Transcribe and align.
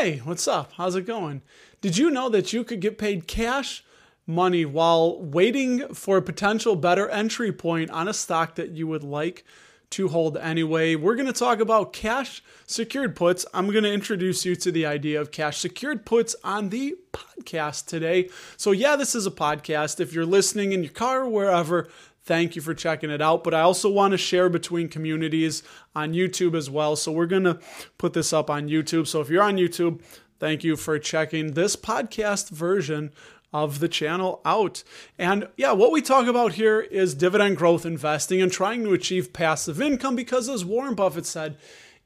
Hey, 0.00 0.18
what's 0.22 0.46
up? 0.46 0.70
How's 0.76 0.94
it 0.94 1.06
going? 1.06 1.42
Did 1.80 1.98
you 1.98 2.08
know 2.08 2.28
that 2.28 2.52
you 2.52 2.62
could 2.62 2.78
get 2.78 2.98
paid 2.98 3.26
cash 3.26 3.82
money 4.28 4.64
while 4.64 5.20
waiting 5.20 5.92
for 5.92 6.18
a 6.18 6.22
potential 6.22 6.76
better 6.76 7.08
entry 7.08 7.50
point 7.50 7.90
on 7.90 8.06
a 8.06 8.14
stock 8.14 8.54
that 8.54 8.70
you 8.70 8.86
would 8.86 9.02
like 9.02 9.44
to 9.90 10.06
hold 10.06 10.36
anyway? 10.36 10.94
We're 10.94 11.16
going 11.16 11.26
to 11.26 11.32
talk 11.32 11.58
about 11.58 11.92
cash 11.92 12.44
secured 12.64 13.16
puts. 13.16 13.44
I'm 13.52 13.72
going 13.72 13.82
to 13.82 13.92
introduce 13.92 14.44
you 14.44 14.54
to 14.54 14.70
the 14.70 14.86
idea 14.86 15.20
of 15.20 15.32
cash 15.32 15.58
secured 15.58 16.06
puts 16.06 16.36
on 16.44 16.68
the 16.68 16.94
podcast 17.12 17.86
today. 17.86 18.28
So, 18.56 18.70
yeah, 18.70 18.94
this 18.94 19.16
is 19.16 19.26
a 19.26 19.32
podcast. 19.32 19.98
If 19.98 20.12
you're 20.12 20.24
listening 20.24 20.70
in 20.70 20.84
your 20.84 20.92
car 20.92 21.22
or 21.22 21.28
wherever, 21.28 21.88
Thank 22.28 22.54
you 22.54 22.60
for 22.60 22.74
checking 22.74 23.08
it 23.08 23.22
out. 23.22 23.42
But 23.42 23.54
I 23.54 23.62
also 23.62 23.88
want 23.88 24.12
to 24.12 24.18
share 24.18 24.50
between 24.50 24.90
communities 24.90 25.62
on 25.96 26.12
YouTube 26.12 26.54
as 26.54 26.68
well. 26.68 26.94
So 26.94 27.10
we're 27.10 27.24
going 27.24 27.44
to 27.44 27.58
put 27.96 28.12
this 28.12 28.34
up 28.34 28.50
on 28.50 28.68
YouTube. 28.68 29.06
So 29.06 29.22
if 29.22 29.30
you're 29.30 29.42
on 29.42 29.56
YouTube, 29.56 30.02
thank 30.38 30.62
you 30.62 30.76
for 30.76 30.98
checking 30.98 31.54
this 31.54 31.74
podcast 31.74 32.50
version 32.50 33.12
of 33.50 33.80
the 33.80 33.88
channel 33.88 34.42
out. 34.44 34.84
And 35.18 35.48
yeah, 35.56 35.72
what 35.72 35.90
we 35.90 36.02
talk 36.02 36.26
about 36.26 36.52
here 36.52 36.82
is 36.82 37.14
dividend 37.14 37.56
growth 37.56 37.86
investing 37.86 38.42
and 38.42 38.52
trying 38.52 38.84
to 38.84 38.92
achieve 38.92 39.32
passive 39.32 39.80
income 39.80 40.14
because, 40.14 40.50
as 40.50 40.66
Warren 40.66 40.94
Buffett 40.94 41.24
said, 41.24 41.56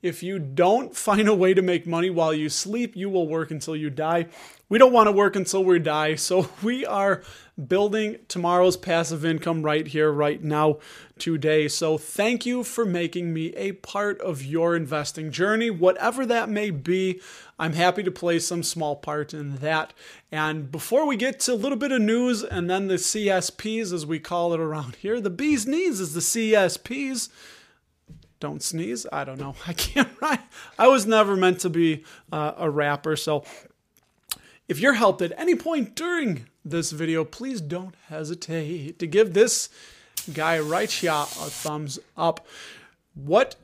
if 0.03 0.23
you 0.23 0.39
don't 0.39 0.97
find 0.97 1.29
a 1.29 1.35
way 1.35 1.53
to 1.53 1.63
make 1.63 1.85
money 1.85 2.11
while 2.11 2.33
you 2.33 2.49
sleep, 2.49 2.95
you 2.95 3.11
will 3.11 3.27
work 3.27 3.51
until 3.51 3.75
you 3.75 3.91
die. 3.91 4.27
We 4.73 4.79
don't 4.79 4.95
want 4.95 5.09
to 5.09 5.13
work 5.13 5.37
until 5.37 5.63
we 5.63 5.79
die. 5.81 6.15
So 6.15 6.49
we 6.63 6.87
are 6.87 7.23
building 7.63 8.17
tomorrow's 8.27 8.79
passive 8.79 9.23
income 9.23 9.63
right 9.63 9.87
here, 9.87 10.11
right 10.11 10.43
now, 10.43 10.79
today. 11.19 11.69
So 11.69 11.99
thank 11.99 12.47
you 12.47 12.65
for 12.65 12.87
making 12.87 13.35
me 13.35 13.49
a 13.55 13.73
part 13.73 14.19
of 14.23 14.43
your 14.43 14.75
investing 14.75 15.31
journey, 15.31 15.69
whatever 15.69 16.25
that 16.25 16.49
may 16.49 16.71
be. 16.71 17.21
I'm 17.59 17.75
happy 17.75 18.03
to 18.03 18.11
play 18.11 18.39
some 18.39 18.63
small 18.63 18.97
part 18.97 19.35
in 19.35 19.57
that. 19.57 19.93
And 20.31 20.73
before 20.73 21.07
we 21.07 21.19
get 21.19 21.39
to 21.41 21.53
a 21.53 21.55
little 21.55 21.77
bit 21.77 21.93
of 21.93 22.01
news 22.01 22.43
and 22.43 22.71
then 22.71 22.89
the 22.89 22.95
CSPs, 22.95 23.93
as 23.93 24.07
we 24.07 24.21
call 24.21 24.55
it 24.55 24.61
around 24.61 24.97
here, 24.97 25.21
the 25.21 25.29
bee's 25.29 25.67
knees 25.67 26.01
is 26.01 26.15
the 26.15 26.21
CSPs 26.21 27.29
don't 28.41 28.63
sneeze. 28.63 29.07
I 29.13 29.23
don't 29.23 29.39
know. 29.39 29.55
I 29.67 29.73
can't 29.73 30.09
write. 30.21 30.41
I 30.79 30.89
was 30.89 31.07
never 31.07 31.37
meant 31.37 31.61
to 31.61 31.71
be 31.71 32.05
uh, 32.33 32.55
a 32.57 32.69
rapper. 32.69 33.17
So 33.17 33.45
if 34.69 34.79
you're 34.79 34.95
helped 34.95 35.23
at 35.23 35.33
any 35.37 35.55
point 35.55 35.95
during 35.95 36.47
this 36.65 36.93
video, 36.93 37.25
please 37.25 37.61
don't 37.61 37.95
hesitate 38.09 38.99
to 38.99 39.07
give 39.07 39.35
this 39.35 39.69
guy 40.33 40.59
right 40.59 40.91
here 40.91 41.11
a 41.11 41.25
thumbs 41.25 41.99
up. 42.17 42.47
What 43.15 43.57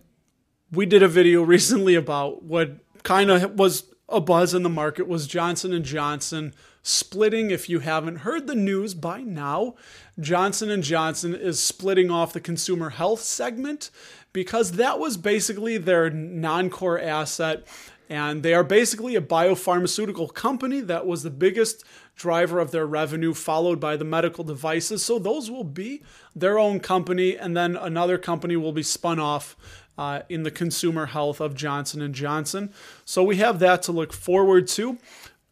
we 0.72 0.86
did 0.86 1.02
a 1.02 1.08
video 1.08 1.42
recently 1.56 1.94
about 1.94 2.42
what 2.42 2.78
kind 3.02 3.30
of 3.30 3.58
was 3.58 3.84
a 4.08 4.20
buzz 4.20 4.54
in 4.54 4.62
the 4.62 4.68
market 4.68 5.06
was 5.06 5.26
Johnson 5.26 5.82
& 5.82 5.84
Johnson 5.84 6.54
splitting 6.82 7.50
if 7.50 7.68
you 7.68 7.80
haven't 7.80 8.18
heard 8.18 8.46
the 8.46 8.54
news 8.54 8.94
by 8.94 9.20
now 9.20 9.74
johnson 10.18 10.80
& 10.80 10.82
johnson 10.82 11.34
is 11.34 11.60
splitting 11.60 12.10
off 12.10 12.32
the 12.32 12.40
consumer 12.40 12.90
health 12.90 13.20
segment 13.20 13.90
because 14.32 14.72
that 14.72 14.98
was 14.98 15.18
basically 15.18 15.76
their 15.76 16.08
non-core 16.08 16.98
asset 16.98 17.66
and 18.08 18.42
they 18.42 18.54
are 18.54 18.64
basically 18.64 19.14
a 19.16 19.20
biopharmaceutical 19.20 20.32
company 20.32 20.80
that 20.80 21.06
was 21.06 21.22
the 21.22 21.30
biggest 21.30 21.84
driver 22.16 22.58
of 22.58 22.70
their 22.70 22.86
revenue 22.86 23.34
followed 23.34 23.78
by 23.78 23.96
the 23.96 24.04
medical 24.04 24.42
devices. 24.42 25.04
So 25.04 25.18
those 25.18 25.50
will 25.50 25.64
be 25.64 26.02
their 26.34 26.58
own 26.58 26.80
company 26.80 27.36
and 27.36 27.56
then 27.56 27.76
another 27.76 28.18
company 28.18 28.56
will 28.56 28.72
be 28.72 28.82
spun 28.82 29.18
off 29.18 29.56
uh, 29.98 30.22
in 30.28 30.42
the 30.42 30.50
consumer 30.50 31.06
health 31.06 31.40
of 31.40 31.54
johnson 31.54 32.12
& 32.12 32.14
johnson. 32.14 32.72
So 33.04 33.22
we 33.22 33.36
have 33.36 33.58
that 33.58 33.82
to 33.82 33.92
look 33.92 34.12
forward 34.12 34.66
to. 34.68 34.98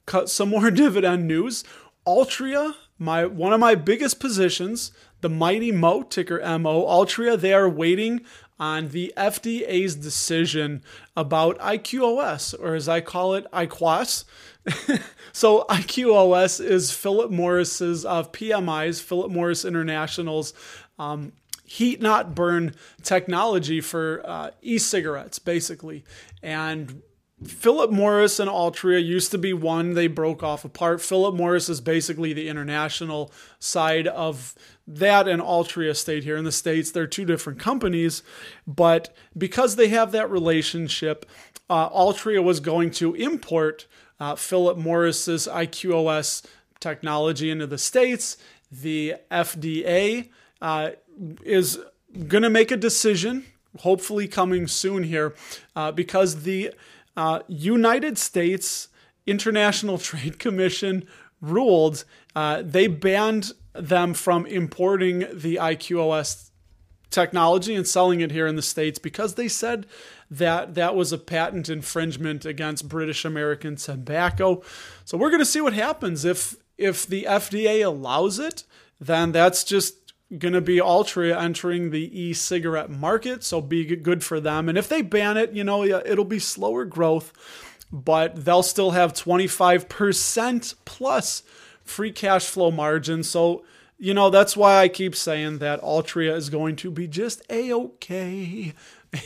Cut 0.07 0.31
some 0.31 0.49
more 0.51 0.71
dividend 0.73 1.29
news. 1.29 1.65
Altria, 2.07 2.75
my 2.99 3.27
one 3.27 3.53
of 3.53 3.61
my 3.61 3.75
biggest 3.75 4.21
positions, 4.21 4.93
the 5.21 5.29
mighty 5.29 5.73
Mo 5.73 6.03
ticker 6.03 6.39
MO. 6.59 6.85
Altria, 6.85 7.39
they 7.39 7.53
are 7.53 7.69
waiting 7.69 8.25
on 8.59 8.89
the 8.89 9.13
FDA's 9.17 9.97
decision 9.97 10.83
about 11.17 11.59
IQOS, 11.59 12.55
or 12.59 12.75
as 12.75 12.89
I 12.89 13.01
call 13.01 13.35
it, 13.35 13.47
IQOS. 13.53 14.25
so 15.33 15.65
IQOS 15.69 16.65
is 16.65 16.91
Philip 16.91 17.31
Morris's 17.31 18.05
of 18.05 18.27
uh, 18.27 18.31
PMI's, 18.31 19.01
Philip 19.01 19.31
Morris 19.31 19.65
International's 19.65 20.55
um, 20.99 21.33
heat 21.65 22.01
not 22.01 22.35
burn 22.35 22.75
technology 23.03 23.81
for 23.81 24.23
uh, 24.25 24.51
e-cigarettes, 24.63 25.39
basically. 25.39 26.05
And 26.43 27.03
Philip 27.45 27.91
Morris 27.91 28.41
and 28.41 28.49
Altria 28.49 29.05
used 29.05 29.31
to 29.33 29.39
be 29.39 29.53
one. 29.53 29.93
They 29.93 30.07
broke 30.07 30.43
off 30.43 30.65
apart. 30.65 31.03
Philip 31.03 31.35
Morris 31.35 31.69
is 31.69 31.83
basically 31.83 32.33
the 32.33 32.49
international 32.49 33.31
side 33.59 34.07
of 34.07 34.55
that, 34.87 35.27
and 35.27 35.43
Altria 35.43 35.97
stayed 35.97 36.25
here 36.25 36.37
in 36.37 36.45
the 36.45 36.53
States. 36.53 36.91
They're 36.91 37.07
two 37.07 37.25
different 37.25 37.59
companies, 37.59 38.23
but 38.67 39.15
because 39.37 39.77
they 39.77 39.89
have 39.89 40.13
that 40.13 40.31
relationship, 40.31 41.27
uh, 41.69 41.91
Altria 41.91 42.43
was 42.43 42.61
going 42.61 42.91
to 42.93 43.15
import 43.15 43.87
uh, 44.21 44.37
Philip 44.37 44.79
Morris's 44.79 45.49
IQOS 45.51 46.45
technology 46.79 47.51
into 47.51 47.67
the 47.67 47.79
States. 47.79 48.37
The 48.71 49.17
FDA 49.31 50.29
uh, 50.63 50.91
is 51.45 51.81
going 52.29 52.43
to 52.43 52.51
make 52.51 52.71
a 52.71 52.77
decision, 52.77 53.45
hopefully 53.81 54.29
coming 54.29 54.69
soon 54.69 55.03
here, 55.03 55.35
uh, 55.75 55.93
because 55.93 56.43
the 56.43 56.73
uh, 57.17 57.41
United 57.49 58.19
States 58.19 58.89
International 59.27 59.99
Trade 59.99 60.39
Commission 60.39 61.07
ruled 61.41 62.05
uh, 62.35 62.63
they 62.63 62.87
banned 62.87 63.53
them 63.79 64.15
from 64.15 64.47
importing 64.47 65.21
the 65.33 65.57
IQOS 65.57 66.51
technology 67.11 67.75
and 67.75 67.87
selling 67.87 68.21
it 68.21 68.31
here 68.31 68.47
in 68.47 68.57
the 68.57 68.63
States 68.63 68.99
because 68.99 69.35
they 69.35 69.49
said 69.49 69.87
that 70.31 70.75
that 70.75 70.95
was 70.95 71.13
a 71.13 71.19
patent 71.19 71.69
infringement 71.69 72.45
against 72.45 72.89
British 72.89 73.25
American 73.25 73.77
tobacco. 73.77 74.63
So 75.05 75.17
we're 75.17 75.31
going 75.31 75.41
to 75.41 75.47
see 75.47 75.61
what 75.61 75.73
happens 75.73 76.25
if 76.25 76.57
if 76.77 77.07
the 77.07 77.25
FDA 77.25 77.85
allows 77.85 78.39
it, 78.39 78.65
then 79.01 79.33
that's 79.33 79.65
just 79.65 80.13
going 80.37 80.55
to 80.55 80.61
be 80.61 80.77
Altria 80.77 81.41
entering 81.41 81.91
the 81.91 82.21
e-cigarette 82.21 82.91
market, 82.91 83.45
so 83.45 83.61
be 83.61 83.97
good 83.97 84.25
for 84.25 84.41
them. 84.41 84.69
And 84.69 84.77
if 84.77 84.89
they 84.89 85.01
ban 85.01 85.37
it, 85.37 85.53
you 85.53 85.65
know, 85.65 85.85
it'll 85.85 86.25
be 86.25 86.39
slower 86.39 86.85
growth, 86.85 87.33
but 87.93 88.45
they'll 88.45 88.63
still 88.63 88.91
have 88.91 89.13
25% 89.13 90.75
plus 90.85 91.43
free 91.87 92.13
cash 92.13 92.47
flow 92.47 92.71
margin. 92.71 93.23
So, 93.23 93.65
you 93.99 94.13
know, 94.13 94.31
that's 94.31 94.57
why 94.57 94.79
I 94.79 94.89
keep 94.89 95.17
saying 95.17 95.59
that 95.59 95.81
Altria 95.81 96.35
is 96.35 96.51
going 96.51 96.77
to 96.77 96.91
be 96.91 97.07
just 97.07 97.43
a-okay. 97.51 98.75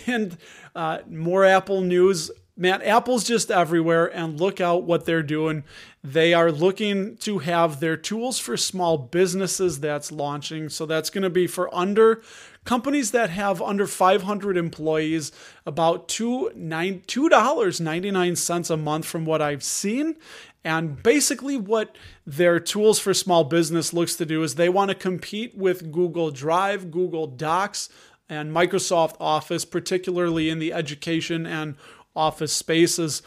And 0.07 0.37
uh, 0.77 0.99
more 1.09 1.45
Apple 1.45 1.81
news 1.81 2.31
man, 2.61 2.83
Apple's 2.83 3.25
just 3.25 3.51
everywhere, 3.51 4.07
and 4.07 4.39
look 4.39 4.61
out 4.61 4.85
what 4.85 5.07
they're 5.07 5.23
doing. 5.23 5.65
They 6.05 6.35
are 6.35 6.53
looking 6.53 7.17
to 7.19 7.39
have 7.39 7.81
their 7.81 7.97
tools 7.97 8.39
for 8.39 8.57
small 8.57 8.99
businesses 8.99 9.81
that's 9.81 10.13
launching. 10.13 10.69
So 10.69 10.85
that's 10.85 11.09
going 11.11 11.23
to 11.23 11.31
be 11.31 11.47
for 11.47 11.75
under 11.75 12.23
companies 12.65 13.11
that 13.13 13.31
have 13.31 13.63
under 13.63 13.87
500 13.87 14.57
employees, 14.57 15.33
about 15.65 16.09
two 16.09 16.51
nine 16.55 17.03
two 17.07 17.29
dollars 17.29 17.81
ninety 17.81 18.11
nine 18.11 18.37
cents 18.37 18.71
a 18.71 18.77
month 18.77 19.07
from 19.07 19.25
what 19.25 19.43
I've 19.43 19.65
seen. 19.65 20.17
And 20.63 21.03
basically, 21.03 21.57
what 21.57 21.97
their 22.27 22.61
tools 22.61 22.99
for 22.99 23.15
small 23.15 23.45
business 23.45 23.93
looks 23.95 24.15
to 24.17 24.27
do 24.27 24.43
is 24.43 24.55
they 24.55 24.69
want 24.69 24.91
to 24.91 24.95
compete 24.95 25.57
with 25.57 25.91
Google 25.91 26.31
Drive, 26.31 26.91
Google 26.91 27.27
Docs, 27.27 27.89
and 28.29 28.55
Microsoft 28.55 29.17
Office, 29.19 29.65
particularly 29.65 30.51
in 30.51 30.59
the 30.59 30.73
education 30.73 31.47
and 31.47 31.77
office 32.15 32.53
spaces. 32.53 33.23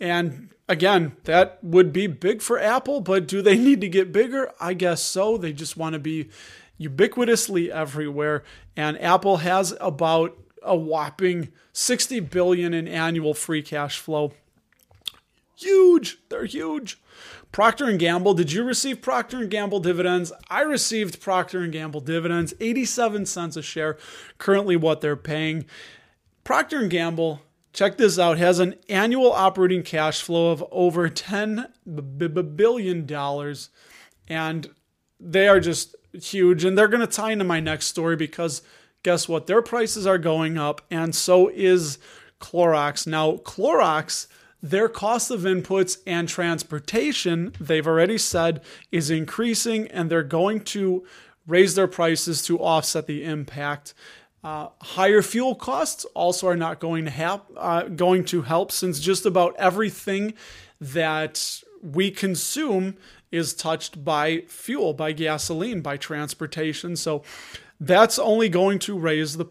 And 0.00 0.50
again, 0.68 1.16
that 1.24 1.58
would 1.62 1.92
be 1.92 2.08
big 2.08 2.42
for 2.42 2.58
Apple, 2.58 3.00
but 3.00 3.28
do 3.28 3.40
they 3.40 3.56
need 3.58 3.80
to 3.80 3.88
get 3.88 4.12
bigger? 4.12 4.50
I 4.60 4.74
guess 4.74 5.00
so. 5.00 5.36
They 5.36 5.52
just 5.52 5.76
want 5.76 5.92
to 5.92 6.00
be 6.00 6.28
ubiquitously 6.80 7.68
everywhere. 7.68 8.42
And 8.76 9.00
Apple 9.00 9.38
has 9.38 9.74
about 9.80 10.36
a 10.62 10.76
whopping 10.76 11.48
60 11.72 12.20
billion 12.20 12.74
in 12.74 12.88
annual 12.88 13.34
free 13.34 13.62
cash 13.62 13.98
flow. 13.98 14.32
Huge. 15.56 16.18
They're 16.28 16.46
huge. 16.46 17.00
Procter 17.52 17.84
and 17.84 18.00
Gamble, 18.00 18.34
did 18.34 18.50
you 18.50 18.64
receive 18.64 19.00
Procter 19.00 19.38
and 19.38 19.50
Gamble 19.50 19.78
dividends? 19.78 20.32
I 20.50 20.62
received 20.62 21.20
Procter 21.20 21.62
and 21.62 21.72
Gamble 21.72 22.00
dividends, 22.00 22.52
87 22.58 23.26
cents 23.26 23.56
a 23.56 23.62
share, 23.62 23.96
currently 24.38 24.74
what 24.74 25.00
they're 25.00 25.14
paying. 25.14 25.66
Procter 26.42 26.80
and 26.80 26.90
Gamble 26.90 27.42
check 27.74 27.98
this 27.98 28.18
out, 28.18 28.38
has 28.38 28.58
an 28.60 28.76
annual 28.88 29.32
operating 29.32 29.82
cash 29.82 30.22
flow 30.22 30.50
of 30.50 30.64
over 30.70 31.10
$10 31.10 31.66
billion. 32.56 33.56
And 34.28 34.70
they 35.20 35.48
are 35.48 35.60
just 35.60 35.94
huge. 36.22 36.64
And 36.64 36.76
they're 36.76 36.88
going 36.88 37.06
to 37.06 37.06
tie 37.06 37.32
into 37.32 37.44
my 37.44 37.60
next 37.60 37.86
story 37.86 38.16
because 38.16 38.62
guess 39.02 39.28
what? 39.28 39.46
Their 39.46 39.62
prices 39.62 40.06
are 40.06 40.18
going 40.18 40.58
up, 40.58 40.80
and 40.90 41.14
so 41.14 41.48
is 41.48 41.98
Clorox. 42.40 43.06
Now, 43.06 43.36
Clorox, 43.36 44.26
their 44.62 44.88
cost 44.88 45.30
of 45.30 45.42
inputs 45.42 45.98
and 46.06 46.28
transportation, 46.28 47.52
they've 47.60 47.86
already 47.86 48.18
said, 48.18 48.62
is 48.90 49.10
increasing 49.10 49.86
and 49.88 50.10
they're 50.10 50.22
going 50.22 50.60
to 50.60 51.04
raise 51.46 51.74
their 51.74 51.86
prices 51.86 52.42
to 52.42 52.58
offset 52.58 53.06
the 53.06 53.24
impact. 53.24 53.94
Uh, 54.42 54.68
higher 54.82 55.22
fuel 55.22 55.54
costs 55.54 56.04
also 56.14 56.48
are 56.48 56.56
not 56.56 56.80
going 56.80 57.04
to 57.04 57.10
help. 57.10 57.50
Uh, 57.56 57.82
going 57.82 58.24
to 58.24 58.42
help 58.42 58.72
since 58.72 59.00
just 59.00 59.24
about 59.24 59.54
everything 59.58 60.34
that 60.80 61.62
we 61.82 62.10
consume 62.10 62.96
is 63.34 63.52
touched 63.52 64.04
by 64.04 64.42
fuel, 64.46 64.94
by 64.94 65.12
gasoline, 65.12 65.80
by 65.80 65.96
transportation. 65.96 66.96
So 66.96 67.22
that's 67.80 68.18
only 68.18 68.48
going 68.48 68.78
to 68.80 68.96
raise 68.96 69.36
the 69.36 69.46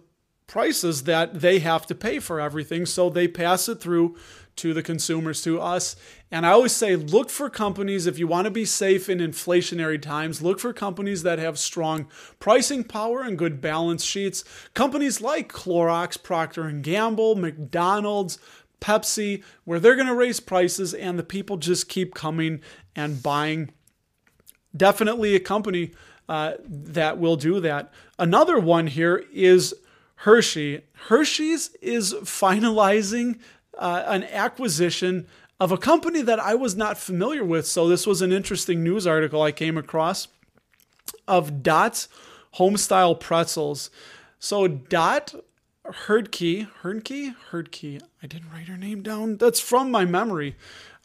prices 0.48 1.04
that 1.04 1.42
they 1.42 1.60
have 1.60 1.86
to 1.88 1.96
pay 1.96 2.20
for 2.20 2.40
everything. 2.40 2.86
So 2.86 3.10
they 3.10 3.28
pass 3.28 3.68
it 3.68 3.82
through 3.82 4.16
to 4.56 4.74
the 4.74 4.84
consumers, 4.84 5.42
to 5.42 5.60
us. 5.60 5.96
And 6.32 6.46
I 6.46 6.52
always 6.52 6.74
say 6.74 6.96
look 6.96 7.30
for 7.30 7.50
companies, 7.50 8.06
if 8.06 8.20
you 8.20 8.28
want 8.28 8.46
to 8.46 8.52
be 8.52 8.66
safe 8.66 9.10
in 9.10 9.18
inflationary 9.18 10.00
times, 10.00 10.44
look 10.44 10.60
for 10.60 10.74
companies 10.74 11.24
that 11.24 11.40
have 11.40 11.58
strong 11.58 12.08
pricing 12.40 12.84
power 12.84 13.22
and 13.22 13.38
good 13.38 13.62
balance 13.62 14.04
sheets. 14.04 14.44
Companies 14.76 15.22
like 15.22 15.52
Clorox, 15.52 16.22
Procter 16.22 16.70
& 16.72 16.82
Gamble, 16.82 17.36
McDonald's, 17.36 18.38
Pepsi, 18.84 19.42
where 19.64 19.80
they're 19.80 19.96
going 19.96 20.08
to 20.08 20.14
raise 20.14 20.42
prices 20.42 20.94
and 20.94 21.18
the 21.18 21.24
people 21.24 21.56
just 21.56 21.88
keep 21.88 22.14
coming 22.14 22.62
and 22.96 23.24
buying. 23.24 23.70
Definitely 24.76 25.36
a 25.36 25.40
company 25.40 25.92
uh, 26.28 26.54
that 26.68 27.18
will 27.18 27.38
do 27.38 27.60
that. 27.62 27.92
Another 28.20 28.60
one 28.60 28.88
here 28.88 29.24
is 29.32 29.74
Hershey. 30.18 30.82
Hershey's 31.08 31.70
is 31.82 32.14
finalizing 32.14 33.40
uh, 33.78 34.04
an 34.06 34.24
acquisition 34.26 35.28
of 35.60 35.72
a 35.72 35.78
company 35.78 36.22
that 36.22 36.40
I 36.40 36.56
was 36.56 36.76
not 36.76 36.98
familiar 36.98 37.44
with. 37.44 37.66
So 37.66 37.88
this 37.88 38.06
was 38.06 38.22
an 38.22 38.34
interesting 38.34 38.84
news 38.84 39.08
article 39.08 39.42
I 39.42 39.52
came 39.52 39.78
across 39.78 40.28
of 41.28 41.64
Dot's 41.64 42.10
Homestyle 42.56 43.20
Pretzels. 43.20 43.90
So 44.40 44.68
Dot 44.68 45.34
Herdkey, 45.86 46.70
Herdkey, 46.82 47.36
Herdkey. 47.52 48.02
I 48.22 48.28
didn't 48.28 48.52
write 48.52 48.68
her 48.68 48.78
name 48.78 49.02
down. 49.02 49.38
That's 49.38 49.60
from 49.60 49.92
my 49.92 50.06
memory. 50.06 50.56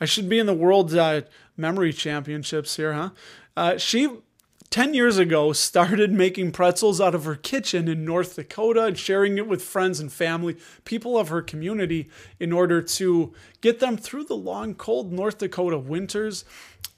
I 0.00 0.04
should 0.04 0.28
be 0.28 0.38
in 0.38 0.46
the 0.46 0.54
World 0.54 0.94
uh, 0.94 1.22
Memory 1.56 1.92
Championships 1.92 2.76
here, 2.76 2.92
huh? 2.92 3.10
Uh, 3.56 3.76
she 3.76 4.08
10 4.70 4.94
years 4.94 5.18
ago 5.18 5.52
started 5.52 6.12
making 6.12 6.52
pretzels 6.52 7.00
out 7.00 7.14
of 7.14 7.24
her 7.24 7.34
kitchen 7.34 7.88
in 7.88 8.04
North 8.04 8.36
Dakota 8.36 8.84
and 8.84 8.98
sharing 8.98 9.36
it 9.38 9.48
with 9.48 9.62
friends 9.62 9.98
and 9.98 10.12
family, 10.12 10.56
people 10.84 11.18
of 11.18 11.28
her 11.28 11.42
community, 11.42 12.08
in 12.38 12.52
order 12.52 12.80
to 12.82 13.32
get 13.60 13.80
them 13.80 13.96
through 13.96 14.24
the 14.24 14.36
long, 14.36 14.74
cold 14.74 15.12
North 15.12 15.38
Dakota 15.38 15.78
winters. 15.78 16.44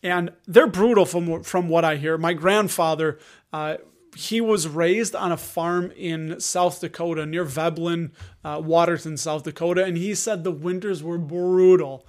And 0.02 0.32
they're 0.46 0.66
brutal 0.66 1.06
from, 1.06 1.42
from 1.44 1.68
what 1.68 1.84
I 1.84 1.96
hear. 1.96 2.18
My 2.18 2.32
grandfather, 2.32 3.18
uh, 3.52 3.76
he 4.16 4.40
was 4.40 4.68
raised 4.68 5.14
on 5.14 5.32
a 5.32 5.36
farm 5.36 5.92
in 5.96 6.40
South 6.40 6.80
Dakota 6.80 7.26
near 7.26 7.44
Veblen, 7.44 8.12
uh, 8.44 8.60
Watertown, 8.64 9.16
South 9.16 9.44
Dakota, 9.44 9.84
and 9.84 9.96
he 9.96 10.14
said 10.14 10.44
the 10.44 10.50
winters 10.50 11.02
were 11.02 11.18
brutal. 11.18 12.06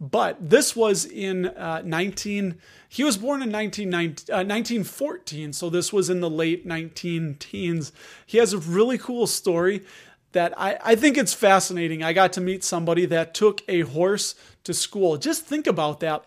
But 0.00 0.50
this 0.50 0.74
was 0.74 1.04
in 1.04 1.46
uh, 1.46 1.82
19. 1.84 2.58
He 2.88 3.04
was 3.04 3.16
born 3.16 3.42
in 3.42 3.50
19, 3.50 3.94
uh, 3.94 3.98
1914, 3.98 5.52
so 5.52 5.70
this 5.70 5.92
was 5.92 6.10
in 6.10 6.20
the 6.20 6.30
late 6.30 6.66
19 6.66 7.36
teens. 7.38 7.92
He 8.26 8.38
has 8.38 8.52
a 8.52 8.58
really 8.58 8.98
cool 8.98 9.26
story 9.26 9.84
that 10.32 10.52
I, 10.58 10.78
I 10.84 10.94
think 10.96 11.16
it's 11.16 11.32
fascinating. 11.32 12.02
I 12.02 12.12
got 12.12 12.32
to 12.34 12.40
meet 12.40 12.64
somebody 12.64 13.06
that 13.06 13.34
took 13.34 13.62
a 13.68 13.82
horse 13.82 14.34
to 14.64 14.74
school. 14.74 15.16
Just 15.16 15.46
think 15.46 15.66
about 15.66 16.00
that. 16.00 16.24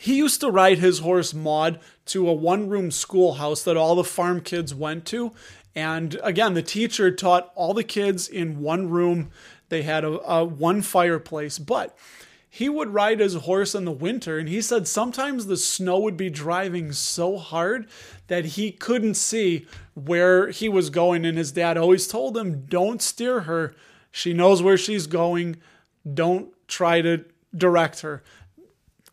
He 0.00 0.16
used 0.16 0.40
to 0.40 0.50
ride 0.50 0.78
his 0.78 0.98
horse 0.98 1.32
Maud 1.32 1.78
to 2.06 2.28
a 2.28 2.32
one 2.32 2.68
room 2.68 2.90
schoolhouse 2.90 3.62
that 3.64 3.76
all 3.76 3.94
the 3.94 4.04
farm 4.04 4.40
kids 4.40 4.74
went 4.74 5.04
to. 5.06 5.32
And 5.74 6.18
again, 6.22 6.54
the 6.54 6.62
teacher 6.62 7.10
taught 7.10 7.50
all 7.54 7.74
the 7.74 7.84
kids 7.84 8.28
in 8.28 8.60
one 8.60 8.90
room. 8.90 9.30
They 9.68 9.82
had 9.82 10.04
a, 10.04 10.20
a 10.30 10.44
one 10.44 10.82
fireplace, 10.82 11.58
but 11.58 11.96
he 12.54 12.68
would 12.68 12.90
ride 12.90 13.20
his 13.20 13.34
horse 13.34 13.74
in 13.74 13.86
the 13.86 13.90
winter 13.90 14.38
and 14.38 14.46
he 14.46 14.60
said 14.60 14.86
sometimes 14.86 15.46
the 15.46 15.56
snow 15.56 15.98
would 16.00 16.18
be 16.18 16.28
driving 16.28 16.92
so 16.92 17.38
hard 17.38 17.88
that 18.26 18.44
he 18.44 18.70
couldn't 18.70 19.14
see 19.14 19.66
where 19.94 20.50
he 20.50 20.68
was 20.68 20.90
going. 20.90 21.24
And 21.24 21.38
his 21.38 21.52
dad 21.52 21.78
always 21.78 22.06
told 22.06 22.36
him 22.36 22.66
don't 22.66 23.00
steer 23.00 23.40
her. 23.40 23.74
She 24.10 24.34
knows 24.34 24.62
where 24.62 24.76
she's 24.76 25.06
going. 25.06 25.56
Don't 26.12 26.52
try 26.68 27.00
to 27.00 27.24
direct 27.56 28.00
her. 28.00 28.22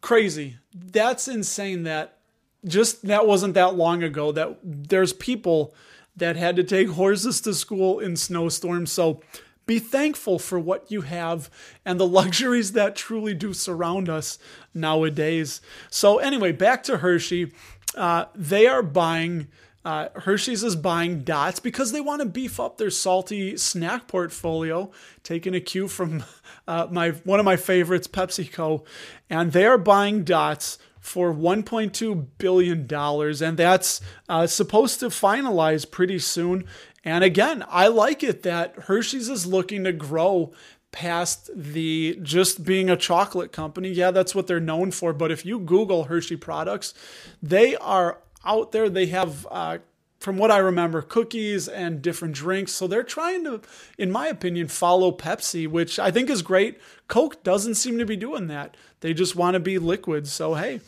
Crazy. 0.02 0.58
That's 0.74 1.30
insane 1.30 1.84
that 1.84 2.19
just 2.66 3.06
that 3.08 3.26
wasn't 3.26 3.54
that 3.54 3.76
long 3.76 4.04
ago 4.04 4.32
that 4.32 4.58
there's 4.64 5.14
people 5.14 5.74
that 6.16 6.36
had 6.36 6.56
to 6.56 6.64
take 6.64 6.90
horses 6.90 7.40
to 7.42 7.54
school 7.54 8.00
in 8.00 8.16
snowstorms 8.16 8.92
so 8.92 9.22
be 9.70 9.78
thankful 9.78 10.40
for 10.40 10.58
what 10.58 10.92
you 10.92 11.02
have 11.02 11.48
and 11.86 12.00
the 12.00 12.08
luxuries 12.20 12.72
that 12.72 12.96
truly 12.96 13.36
do 13.36 13.54
surround 13.54 14.10
us 14.10 14.40
nowadays. 14.74 15.62
So, 15.92 16.18
anyway, 16.18 16.54
back 16.54 16.82
to 16.86 16.98
Hershey. 16.98 17.54
Uh, 17.96 18.26
they 18.34 18.66
are 18.66 18.82
buying. 18.82 19.48
Uh, 19.86 20.10
Hershey's 20.16 20.64
is 20.64 20.76
buying 20.76 21.22
dots 21.22 21.60
because 21.60 21.92
they 21.92 22.02
want 22.02 22.22
to 22.22 22.28
beef 22.28 22.60
up 22.60 22.78
their 22.78 22.90
salty 22.90 23.58
snack 23.58 24.08
portfolio, 24.08 24.92
taking 25.24 25.54
a 25.54 25.62
cue 25.62 25.88
from 25.88 26.24
uh, 26.68 26.88
my 26.90 27.12
one 27.12 27.40
of 27.40 27.46
my 27.46 27.56
favorites, 27.56 28.08
PepsiCo, 28.08 28.84
and 29.30 29.52
they 29.52 29.68
are 29.68 29.78
buying 29.78 30.24
dots 30.24 30.80
for 31.10 31.34
1.2 31.34 32.28
billion 32.38 32.86
dollars, 32.86 33.42
and 33.42 33.58
that's 33.58 34.00
uh, 34.30 34.46
supposed 34.46 35.00
to 35.00 35.08
finalize 35.08 35.90
pretty 35.90 36.20
soon. 36.20 36.66
And 37.04 37.24
again, 37.24 37.66
I 37.68 37.88
like 37.88 38.22
it 38.22 38.44
that 38.44 38.76
Hershey's 38.82 39.28
is 39.28 39.48
looking 39.48 39.86
to 39.86 39.92
grow 39.92 40.54
past 40.92 41.50
the 41.56 42.20
just 42.22 42.64
being 42.64 42.92
a 42.92 42.96
chocolate 42.96 43.52
company. 43.52 43.90
Yeah, 43.90 44.12
that's 44.12 44.36
what 44.36 44.46
they're 44.46 44.60
known 44.60 44.92
for. 44.92 45.12
But 45.12 45.32
if 45.32 45.48
you 45.48 45.58
Google 45.60 46.04
Hershey 46.04 46.36
products, 46.38 46.94
they 47.42 47.76
are 47.78 48.20
out 48.46 48.72
there. 48.72 48.88
They 48.88 49.08
have, 49.08 49.48
uh, 49.50 49.80
from 50.20 50.38
what 50.38 50.52
I 50.52 50.58
remember, 50.58 51.02
cookies 51.02 51.68
and 51.68 52.02
different 52.02 52.36
drinks. 52.36 52.74
So 52.74 52.88
they're 52.88 53.04
trying 53.04 53.46
to, 53.46 53.62
in 53.98 54.12
my 54.12 54.28
opinion, 54.28 54.68
follow 54.68 55.12
Pepsi, 55.12 55.68
which 55.68 55.98
I 55.98 56.12
think 56.12 56.30
is 56.30 56.42
great. 56.42 56.80
Coke 57.08 57.42
doesn't 57.44 57.76
seem 57.76 57.98
to 57.98 58.06
be 58.06 58.18
doing 58.18 58.48
that. 58.48 58.76
They 59.00 59.14
just 59.14 59.36
want 59.36 59.54
to 59.54 59.60
be 59.62 59.80
liquids. 59.80 60.32
So, 60.32 60.56
hey, 60.56 60.82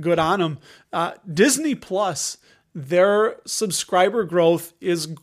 good 0.00 0.18
on 0.18 0.40
them. 0.40 0.58
Uh, 0.92 1.12
Disney 1.32 1.76
Plus, 1.76 2.38
their 2.74 3.36
subscriber 3.46 4.24
growth 4.24 4.72
is 4.80 5.14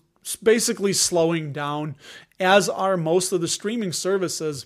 basically 0.42 0.94
slowing 0.94 1.52
down, 1.52 1.96
as 2.40 2.70
are 2.70 2.96
most 2.96 3.34
of 3.34 3.42
the 3.42 3.48
streaming 3.48 3.92
services. 3.92 4.66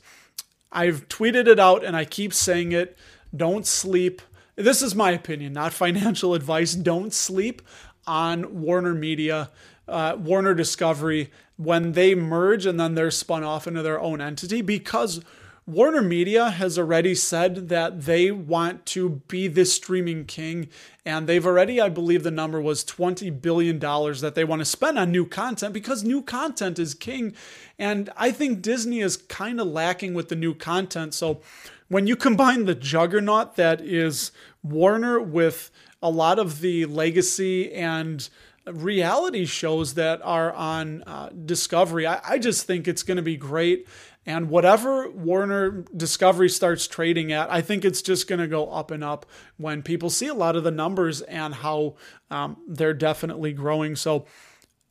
I've 0.72 1.08
tweeted 1.08 1.48
it 1.48 1.60
out 1.60 1.84
and 1.84 1.96
I 1.96 2.06
keep 2.06 2.34
saying 2.34 2.74
it. 2.74 2.98
Don't 3.36 3.66
sleep. 3.66 4.22
This 4.56 4.84
is 4.84 4.94
my 4.94 5.12
opinion, 5.12 5.54
not 5.54 5.74
financial 5.74 6.36
advice. 6.36 6.74
Don't 6.76 7.12
sleep 7.12 7.64
on 8.08 8.62
Warner 8.62 8.94
Media, 8.94 9.50
uh, 9.88 10.16
Warner 10.18 10.54
Discovery 10.54 11.32
when 11.58 11.92
they 11.92 12.16
merge 12.16 12.66
and 12.66 12.80
then 12.80 12.96
they're 12.96 13.12
spun 13.12 13.44
off 13.44 13.68
into 13.68 13.82
their 13.82 14.00
own 14.00 14.22
entity 14.22 14.62
because 14.62 15.22
Warner 15.66 16.02
Media 16.02 16.50
has 16.50 16.78
already 16.78 17.16
said 17.16 17.70
that 17.70 18.02
they 18.02 18.32
want 18.32 18.86
to 18.88 19.22
be 19.30 19.48
the 19.48 19.64
streaming 19.64 20.26
king, 20.26 20.68
and 21.06 21.26
they've 21.26 21.46
already, 21.46 21.80
I 21.80 21.88
believe 21.88 22.24
the 22.24 22.32
number 22.32 22.60
was 22.60 22.84
$20 22.84 23.42
billion 23.42 23.80
that 23.80 24.34
they 24.36 24.44
want 24.44 24.60
to 24.60 24.66
spend 24.66 25.00
on 25.00 25.14
new 25.14 25.26
content 25.26 25.74
because 25.74 26.04
new 26.04 26.22
content 26.22 26.80
is 26.80 26.94
king. 26.94 27.34
And 27.80 28.10
I 28.18 28.32
think 28.32 28.62
Disney 28.62 29.00
is 29.00 29.16
kind 29.16 29.62
of 29.62 29.68
lacking 29.68 30.14
with 30.14 30.28
the 30.28 30.36
new 30.36 30.54
content. 30.54 31.14
So 31.14 31.40
when 31.88 32.08
you 32.08 32.18
combine 32.18 32.66
the 32.66 32.76
juggernaut 32.76 33.56
that 33.56 33.80
is 33.80 34.34
Warner 34.64 35.22
with 35.22 35.72
a 36.04 36.10
lot 36.10 36.38
of 36.38 36.62
the 36.62 36.86
legacy 36.86 37.74
and 37.74 38.30
reality 38.66 39.46
shows 39.46 39.96
that 39.96 40.22
are 40.24 40.54
on 40.54 41.04
uh, 41.04 41.30
Discovery, 41.30 42.06
I, 42.06 42.20
I 42.24 42.38
just 42.38 42.68
think 42.68 42.88
it's 42.88 43.04
going 43.04 43.18
to 43.18 43.24
be 43.24 43.38
great. 43.38 43.88
And 44.26 44.50
whatever 44.50 45.10
Warner 45.10 45.84
Discovery 45.96 46.50
starts 46.50 46.88
trading 46.88 47.34
at, 47.34 47.52
I 47.52 47.62
think 47.62 47.84
it's 47.84 48.02
just 48.02 48.28
going 48.28 48.40
to 48.40 48.48
go 48.48 48.70
up 48.70 48.92
and 48.92 49.04
up 49.04 49.26
when 49.58 49.82
people 49.82 50.10
see 50.10 50.28
a 50.28 50.34
lot 50.34 50.56
of 50.56 50.64
the 50.64 50.72
numbers 50.72 51.22
and 51.22 51.54
how 51.54 51.96
um, 52.30 52.58
they're 52.68 52.94
definitely 52.94 53.52
growing. 53.52 53.96
So, 53.98 54.26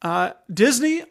uh, 0.02 0.32
Disney, 0.52 1.04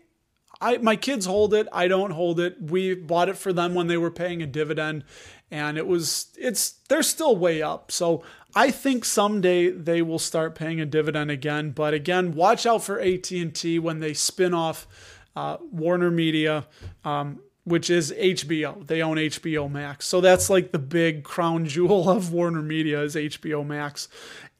I 0.62 0.78
my 0.78 0.96
kids 0.96 1.26
hold 1.26 1.56
it. 1.56 1.68
I 1.74 1.88
don't 1.88 2.12
hold 2.12 2.40
it. 2.40 2.58
We 2.62 2.94
bought 2.94 3.30
it 3.30 3.38
for 3.38 3.52
them 3.52 3.74
when 3.74 3.88
they 3.88 3.98
were 3.98 4.12
paying 4.12 4.44
a 4.44 4.48
dividend, 4.48 5.04
and 5.50 5.78
it 5.78 5.88
was 5.88 6.28
it's 6.38 6.74
they're 6.88 7.02
still 7.02 7.36
way 7.36 7.64
up. 7.64 7.92
So 7.92 8.24
I 8.56 8.72
think 8.72 9.06
someday 9.06 9.70
they 9.70 10.02
will 10.02 10.20
start 10.20 10.56
paying 10.56 10.82
a 10.82 10.86
dividend 10.86 11.32
again. 11.32 11.72
But 11.72 11.94
again, 11.94 12.34
watch 12.34 12.66
out 12.66 12.84
for 12.84 13.00
AT 13.00 13.32
and 13.32 13.54
T 13.54 13.80
when 13.80 14.00
they 14.00 14.14
spin 14.14 14.54
off 14.54 14.88
uh, 15.36 15.58
Warner 15.72 16.12
Media. 16.12 16.68
Um, 17.06 17.42
which 17.64 17.92
is 17.92 18.12
HBO. 18.12 18.86
They 18.88 19.04
own 19.04 19.18
HBO 19.18 19.70
Max. 19.70 20.08
So 20.08 20.20
that's 20.20 20.50
like 20.50 20.72
the 20.72 20.80
big 20.80 21.24
crown 21.24 21.66
jewel 21.66 22.10
of 22.10 22.34
Warner 22.34 22.64
Media 22.64 23.02
is 23.02 23.16
HBO 23.16 23.66
Max. 23.66 24.08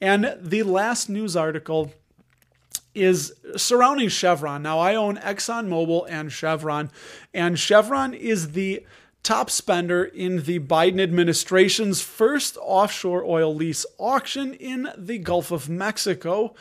And 0.00 0.36
the 0.40 0.62
last 0.62 1.08
news 1.08 1.36
article 1.36 1.92
is 2.94 3.32
surrounding 3.56 4.08
Chevron. 4.08 4.62
Now 4.62 4.78
I 4.78 4.94
own 4.94 5.16
ExxonMobil 5.16 6.06
and 6.08 6.30
Chevron, 6.30 6.90
and 7.32 7.58
Chevron 7.58 8.12
is 8.14 8.52
the 8.52 8.84
top 9.22 9.48
spender 9.50 10.02
in 10.04 10.42
the 10.42 10.58
Biden 10.58 11.00
administration's 11.00 12.00
first 12.00 12.58
offshore 12.60 13.24
oil 13.24 13.54
lease 13.54 13.86
auction 13.98 14.52
in 14.54 14.88
the 14.96 15.18
Gulf 15.18 15.52
of 15.52 15.68
Mexico. 15.68 16.54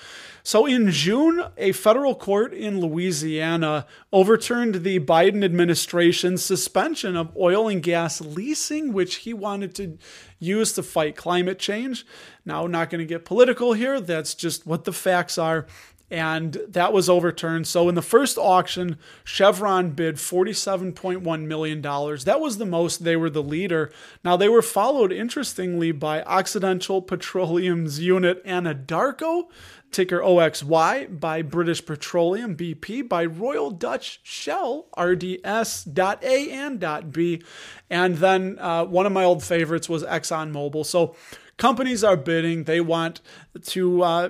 So, 0.44 0.66
in 0.66 0.92
June, 0.92 1.44
a 1.58 1.72
federal 1.72 2.14
court 2.14 2.54
in 2.54 2.80
Louisiana 2.80 3.88
overturned 4.14 4.84
the 4.84 5.00
Biden 5.00 5.44
administration's 5.44 6.44
suspension 6.44 7.16
of 7.16 7.36
oil 7.36 7.68
and 7.68 7.82
gas 7.82 8.22
leasing, 8.22 8.94
which 8.94 9.16
he 9.18 9.34
wanted 9.34 9.74
to 9.76 9.98
use 10.40 10.74
to 10.74 10.84
fight 10.84 11.16
climate 11.16 11.60
change. 11.60 12.06
Now, 12.46 12.68
not 12.68 12.90
going 12.90 13.00
to 13.00 13.06
get 13.06 13.26
political 13.26 13.74
here, 13.74 14.00
that's 14.00 14.34
just 14.36 14.66
what 14.66 14.84
the 14.86 14.94
facts 14.94 15.38
are 15.38 15.66
and 16.12 16.58
that 16.68 16.92
was 16.92 17.10
overturned. 17.10 17.66
So 17.66 17.88
in 17.88 17.96
the 17.96 18.02
first 18.02 18.38
auction, 18.38 18.98
Chevron 19.24 19.92
bid 19.92 20.16
$47.1 20.16 21.42
million. 21.48 21.82
That 21.82 22.42
was 22.42 22.58
the 22.58 22.66
most, 22.66 23.06
they 23.06 23.16
were 23.16 23.30
the 23.30 23.42
leader. 23.42 23.92
Now 24.24 24.36
they 24.36 24.50
were 24.50 24.62
followed, 24.62 25.14
interestingly, 25.14 25.94
by 25.94 26.22
Occidental 26.24 27.02
Petroleum's 27.02 28.02
unit 28.02 28.46
Anadarko, 28.46 29.46
ticker 29.92 30.20
OXY, 30.20 31.20
by 31.20 31.42
British 31.42 31.86
Petroleum 31.86 32.58
BP, 32.58 33.08
by 33.08 33.24
Royal 33.24 33.72
Dutch 33.72 34.20
Shell 34.24 34.88
RDS.A 34.98 36.52
and 36.52 37.14
.B, 37.14 37.42
and 37.90 38.18
then 38.18 38.58
uh, 38.60 38.84
one 38.84 39.06
of 39.06 39.14
my 39.14 39.24
old 39.24 39.44
favorites 39.44 39.88
was 39.88 40.04
ExxonMobil. 40.04 40.86
So 40.86 41.16
companies 41.58 42.04
are 42.04 42.18
bidding; 42.18 42.64
they 42.66 42.82
want 42.82 43.22
to 43.68 44.04
uh, 44.04 44.30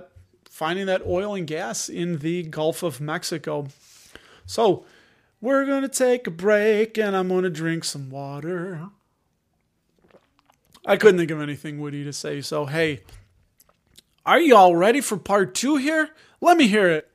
finding 0.61 0.85
that 0.85 1.01
oil 1.07 1.33
and 1.33 1.47
gas 1.47 1.89
in 1.89 2.19
the 2.19 2.43
Gulf 2.43 2.83
of 2.83 3.01
Mexico. 3.01 3.65
So, 4.45 4.85
we're 5.41 5.65
going 5.65 5.81
to 5.81 5.89
take 5.89 6.27
a 6.27 6.29
break 6.29 6.99
and 6.99 7.17
I'm 7.17 7.29
going 7.29 7.45
to 7.45 7.49
drink 7.49 7.83
some 7.83 8.11
water. 8.11 8.79
I 10.85 10.97
couldn't 10.97 11.17
think 11.17 11.31
of 11.31 11.41
anything 11.41 11.81
witty 11.81 12.03
to 12.03 12.13
say, 12.13 12.41
so 12.41 12.67
hey, 12.67 13.01
are 14.23 14.39
you 14.39 14.55
all 14.55 14.75
ready 14.75 15.01
for 15.01 15.17
part 15.17 15.55
two 15.55 15.77
here? 15.77 16.11
Let 16.41 16.57
me 16.57 16.67
hear 16.67 16.91
it. 16.91 17.09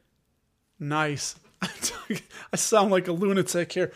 Nice. 0.80 1.36
I 1.62 2.56
sound 2.56 2.90
like 2.90 3.06
a 3.06 3.12
lunatic 3.12 3.70
here 3.70 3.92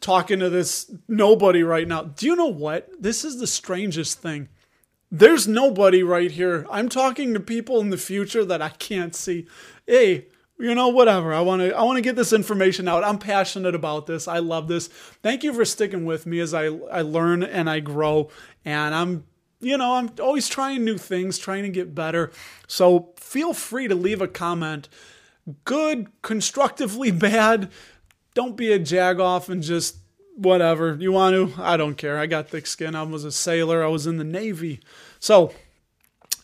talking 0.00 0.38
to 0.38 0.48
this 0.50 0.88
nobody 1.08 1.64
right 1.64 1.88
now. 1.88 2.02
Do 2.02 2.26
you 2.26 2.36
know 2.36 2.46
what? 2.46 2.88
This 3.02 3.24
is 3.24 3.40
the 3.40 3.48
strangest 3.48 4.20
thing. 4.20 4.50
There's 5.16 5.46
nobody 5.46 6.02
right 6.02 6.32
here. 6.32 6.66
I'm 6.68 6.88
talking 6.88 7.34
to 7.34 7.40
people 7.40 7.78
in 7.78 7.90
the 7.90 7.96
future 7.96 8.44
that 8.46 8.60
I 8.60 8.70
can't 8.70 9.14
see. 9.14 9.46
Hey, 9.86 10.26
you 10.58 10.74
know 10.74 10.88
whatever. 10.88 11.32
I 11.32 11.40
want 11.40 11.62
to 11.62 11.72
i 11.72 11.84
want 11.84 11.98
to 11.98 12.02
get 12.02 12.16
this 12.16 12.32
information 12.32 12.88
out. 12.88 13.04
I'm 13.04 13.18
passionate 13.18 13.76
about 13.76 14.06
this. 14.06 14.26
I 14.26 14.40
love 14.40 14.66
this. 14.66 14.88
Thank 15.22 15.44
you 15.44 15.52
for 15.52 15.64
sticking 15.64 16.04
with 16.04 16.26
me 16.26 16.40
as 16.40 16.52
i 16.52 16.64
i 16.90 17.02
learn 17.02 17.44
and 17.44 17.70
i 17.70 17.78
grow. 17.78 18.28
And 18.64 18.92
i'm 18.92 19.24
you 19.60 19.78
know 19.78 19.94
i'm 19.94 20.10
always 20.20 20.48
trying 20.48 20.84
new 20.84 20.98
things 20.98 21.38
trying 21.38 21.62
to 21.62 21.68
get 21.68 21.94
better. 21.94 22.32
So 22.66 23.10
feel 23.16 23.54
free 23.54 23.86
to 23.86 23.94
leave 23.94 24.20
a 24.20 24.26
comment. 24.26 24.88
Good 25.64 26.08
constructively 26.22 27.10
bad. 27.12 27.70
Don't 28.34 28.56
be 28.56 28.72
a 28.72 28.80
jagoff 28.80 29.48
and 29.48 29.62
just 29.62 29.98
whatever. 30.34 30.96
You 30.98 31.12
want 31.12 31.54
to? 31.54 31.62
I 31.62 31.76
don't 31.76 31.94
care. 31.94 32.18
I 32.18 32.26
got 32.26 32.48
thick 32.48 32.66
skin. 32.66 32.96
I 32.96 33.04
was 33.04 33.24
a 33.24 33.30
sailor. 33.30 33.84
I 33.84 33.86
was 33.86 34.08
in 34.08 34.16
the 34.16 34.24
navy 34.24 34.80
so 35.24 35.52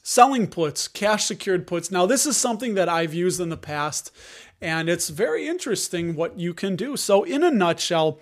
selling 0.03 0.47
puts 0.47 0.89
cash 0.89 1.27
secured 1.27 1.67
puts. 1.67 1.91
Now 1.91 2.07
this 2.07 2.25
is 2.25 2.35
something 2.39 2.73
that 2.77 2.89
i've 2.89 3.13
used 3.13 3.39
in 3.39 3.51
the 3.51 3.59
past 3.59 4.11
and 4.59 4.89
it's 4.89 5.11
very 5.11 5.47
interesting 5.47 6.15
what 6.15 6.39
you 6.39 6.55
can 6.55 6.77
do. 6.77 6.97
So 6.97 7.23
in 7.23 7.45
a 7.45 7.51
nutshell 7.51 8.19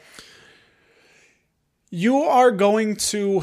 you 1.90 2.16
are 2.16 2.50
going 2.50 2.96
to 2.96 3.42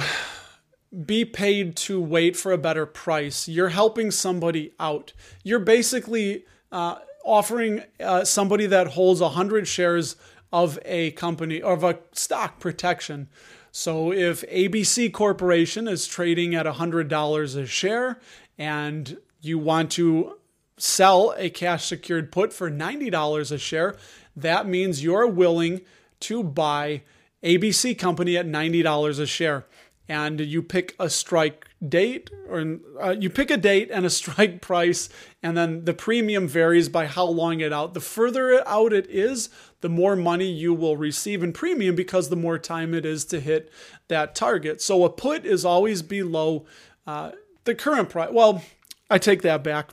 be 1.06 1.24
paid 1.24 1.78
to 1.78 2.02
wait 2.02 2.36
for 2.36 2.52
a 2.52 2.58
better 2.58 2.86
price. 2.86 3.48
You're 3.48 3.70
helping 3.70 4.12
somebody 4.12 4.74
out. 4.78 5.14
You're 5.42 5.60
basically 5.60 6.46
uh, 6.70 6.98
offering 7.24 7.84
uh, 8.02 8.26
somebody 8.26 8.66
that 8.66 8.88
holds 8.88 9.22
100 9.22 9.70
shares 9.70 10.18
of 10.52 10.78
a 10.84 11.12
company 11.12 11.62
of 11.62 11.82
a 11.86 12.00
stock 12.12 12.60
protection. 12.60 13.30
So 13.78 14.14
if 14.14 14.42
ABC 14.50 15.12
Corporation 15.12 15.90
is 15.90 16.08
trading 16.08 16.56
at 16.56 16.66
$100 16.66 17.62
a 17.62 17.66
share 17.66 18.22
and 18.58 19.18
you 19.42 19.60
want 19.60 19.92
to 19.92 20.38
sell 20.78 21.34
a 21.36 21.50
cash 21.50 21.84
secured 21.84 22.32
put 22.32 22.54
for 22.54 22.72
$90 22.72 23.52
a 23.52 23.58
share, 23.58 23.98
that 24.34 24.66
means 24.66 25.04
you're 25.04 25.28
willing 25.28 25.82
to 26.22 26.42
buy 26.42 27.02
ABC 27.44 28.00
Company 28.00 28.38
at 28.38 28.48
$90 28.48 29.20
a 29.20 29.26
share. 29.26 29.66
And 30.08 30.40
you 30.40 30.64
pick 30.64 30.96
a 30.98 31.10
strike 31.10 31.65
date 31.88 32.30
or 32.50 32.80
uh, 33.02 33.16
you 33.20 33.30
pick 33.30 33.52
a 33.52 33.58
date 33.58 33.90
and 33.92 34.06
a 34.06 34.10
strike 34.22 34.62
price 34.62 35.10
and 35.44 35.58
then 35.58 35.86
the 35.86 35.94
premium 35.94 36.48
varies 36.48 36.90
by 36.90 37.06
how 37.06 37.26
long 37.26 37.60
it 37.60 37.74
out. 37.74 37.94
The 37.94 38.02
further 38.02 38.68
out 38.68 38.94
it 38.94 39.08
is 39.10 39.50
the 39.82 39.90
more 39.90 40.16
money 40.16 40.50
you 40.50 40.74
will 40.74 40.98
receive 40.98 41.44
in 41.44 41.54
premium 41.54 41.96
because 41.96 42.30
the 42.30 42.36
more 42.36 42.58
time 42.58 42.94
it 42.94 43.06
is 43.06 43.26
to 43.26 43.40
hit 43.40 43.72
that 44.08 44.36
target. 44.36 44.82
So 44.82 45.04
a 45.04 45.10
put 45.10 45.46
is 45.46 45.66
always 45.66 46.02
below 46.02 46.66
uh, 47.06 47.32
the 47.66 47.76
current 47.76 48.10
price 48.10 48.30
well 48.32 48.64
i 49.10 49.18
take 49.18 49.42
that 49.42 49.64
back 49.64 49.90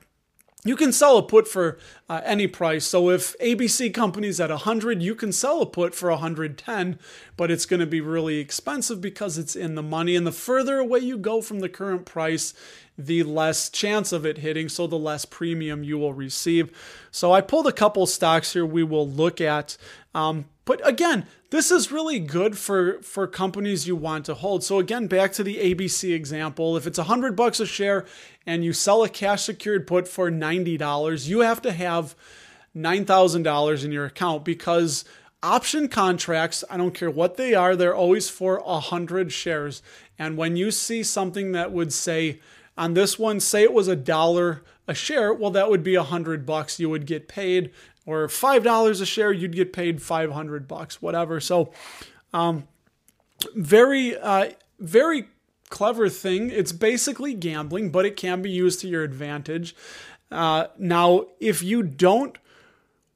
you 0.65 0.77
can 0.77 0.93
sell 0.93 1.19
a 1.19 1.23
put 1.25 1.49
for 1.49 1.77
uh, 2.09 2.21
any 2.25 2.47
price. 2.47 2.87
So 2.87 3.11
if 3.11 3.37
ABC 3.39 3.93
company's 3.93 4.39
at 4.39 4.51
100, 4.51 5.03
you 5.03 5.17
can 5.17 5.33
sell 5.33 5.61
a 5.61 5.67
put 5.67 5.93
for 5.93 6.09
110, 6.11 7.01
but 7.37 7.51
it's 7.51 7.67
going 7.67 7.81
to 7.81 7.87
be 7.87 8.01
really 8.01 8.39
expensive 8.39 9.01
because 9.01 9.39
it's 9.39 9.57
in 9.57 9.75
the 9.75 9.83
money. 9.83 10.15
And 10.15 10.25
the 10.25 10.33
further 10.33 10.79
away 10.79 11.01
you 11.01 11.19
go 11.19 11.43
from 11.43 11.61
the 11.61 11.69
current 11.69 12.07
price, 12.07 12.55
the 12.97 13.25
less 13.25 13.71
chance 13.71 14.13
of 14.13 14.25
it 14.25 14.39
hitting, 14.39 14.69
so 14.69 14.87
the 14.87 14.99
less 14.99 15.25
premium 15.25 15.83
you 15.83 15.99
will 15.99 16.15
receive. 16.15 16.71
So 17.11 17.33
I 17.33 17.41
pulled 17.41 17.67
a 17.67 17.73
couple 17.73 18.07
stocks 18.07 18.53
here 18.53 18.65
we 18.65 18.85
will 18.85 19.09
look 19.09 19.41
at. 19.41 19.77
Um, 20.15 20.45
but 20.65 20.87
again, 20.87 21.27
this 21.51 21.71
is 21.71 21.91
really 21.91 22.19
good 22.19 22.57
for 22.57 23.03
for 23.03 23.27
companies 23.27 23.87
you 23.87 23.97
want 23.97 24.25
to 24.27 24.35
hold. 24.35 24.63
So 24.63 24.79
again, 24.79 25.07
back 25.07 25.33
to 25.35 25.43
the 25.43 25.57
ABC 25.57 26.15
example, 26.15 26.77
if 26.77 26.87
it's 26.87 26.99
100 26.99 27.35
bucks 27.35 27.61
a 27.61 27.67
share 27.67 28.07
and 28.47 28.65
you 28.65 28.73
sell 28.73 29.03
a 29.03 29.09
cash 29.09 29.45
secured 29.45 29.87
put 29.87 30.07
for 30.07 30.31
$90, 30.31 31.29
you 31.29 31.41
have 31.41 31.61
to 31.63 31.73
have 31.73 32.15
$9,000 32.77 33.85
in 33.85 33.93
your 33.93 34.07
account 34.07 34.45
because 34.45 35.05
option 35.43 35.89
contracts, 35.89 36.65
I 36.71 36.77
don't 36.77 36.95
care 36.95 37.11
what 37.11 37.37
they 37.37 37.55
are, 37.55 37.77
they're 37.77 37.95
always 37.95 38.31
for 38.31 38.61
100 38.61 39.33
shares. 39.33 39.83
And 40.19 40.37
when 40.37 40.57
you 40.57 40.71
see 40.71 41.03
something 41.03 41.53
that 41.53 41.73
would 41.73 41.93
say 41.93 42.41
on 42.79 42.95
this 42.95 43.19
one, 43.19 43.41
say 43.41 43.63
it 43.63 43.73
was 43.73 43.89
a 43.89 43.97
dollar 43.97 44.63
a 44.89 44.95
share, 44.95 45.33
well, 45.33 45.51
that 45.51 45.71
would 45.71 45.83
be 45.83 45.95
a 45.95 46.03
hundred 46.03 46.45
bucks 46.45 46.81
you 46.81 46.91
would 46.91 47.07
get 47.07 47.29
paid, 47.29 47.71
or 48.07 48.29
five 48.29 48.65
dollars 48.65 49.01
a 49.01 49.07
share, 49.07 49.33
you'd 49.33 49.55
get 49.55 49.73
paid 49.73 50.03
five 50.03 50.33
hundred 50.33 50.67
bucks, 50.67 51.01
whatever. 51.01 51.41
So, 51.41 51.73
um, 52.33 52.67
very, 53.55 54.17
uh, 54.17 54.51
very 54.79 55.29
clever 55.69 56.09
thing. 56.09 56.51
It's 56.51 56.73
basically 56.73 57.35
gambling, 57.35 57.91
but 57.91 58.05
it 58.05 58.17
can 58.17 58.43
be 58.43 58.51
used 58.51 58.81
to 58.81 58.89
your 58.89 59.03
advantage. 59.03 59.75
Uh, 60.31 60.67
now, 60.79 61.27
if 61.41 61.63
you 61.63 61.83
don't 61.83 62.37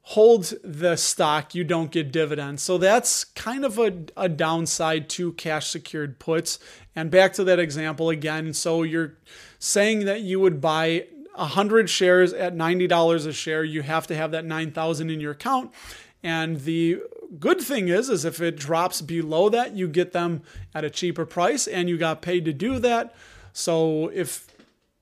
hold 0.01 0.53
the 0.63 0.95
stock, 0.95 1.53
you 1.53 1.65
don't 1.65 1.91
get 1.91 2.11
dividends. 2.11 2.63
So 2.63 2.77
that's 2.77 3.25
kind 3.25 3.65
of 3.65 3.77
a, 3.77 4.05
a 4.15 4.29
downside 4.29 5.09
to 5.09 5.33
cash 5.33 5.67
secured 5.67 6.17
puts. 6.17 6.59
And 6.95 7.11
back 7.11 7.33
to 7.33 7.43
that 7.43 7.59
example 7.59 8.09
again. 8.09 8.53
So 8.53 8.83
you're 8.83 9.17
saying 9.59 10.05
that 10.05 10.21
you 10.21 10.39
would 10.39 10.61
buy 10.61 11.07
100 11.37 11.89
shares 11.89 12.33
at 12.33 12.55
$90 12.55 13.27
a 13.27 13.33
share, 13.33 13.63
you 13.63 13.83
have 13.83 14.07
to 14.07 14.15
have 14.15 14.31
that 14.31 14.45
9,000 14.45 15.09
in 15.09 15.19
your 15.19 15.31
account. 15.31 15.71
And 16.23 16.61
the 16.61 17.01
good 17.39 17.61
thing 17.61 17.89
is 17.89 18.09
is 18.09 18.25
if 18.25 18.41
it 18.41 18.57
drops 18.57 19.01
below 19.01 19.49
that, 19.49 19.73
you 19.75 19.87
get 19.87 20.11
them 20.11 20.41
at 20.73 20.83
a 20.83 20.89
cheaper 20.89 21.25
price 21.25 21.67
and 21.67 21.89
you 21.89 21.97
got 21.97 22.21
paid 22.21 22.45
to 22.45 22.53
do 22.53 22.79
that. 22.79 23.13
So 23.53 24.09
if 24.13 24.47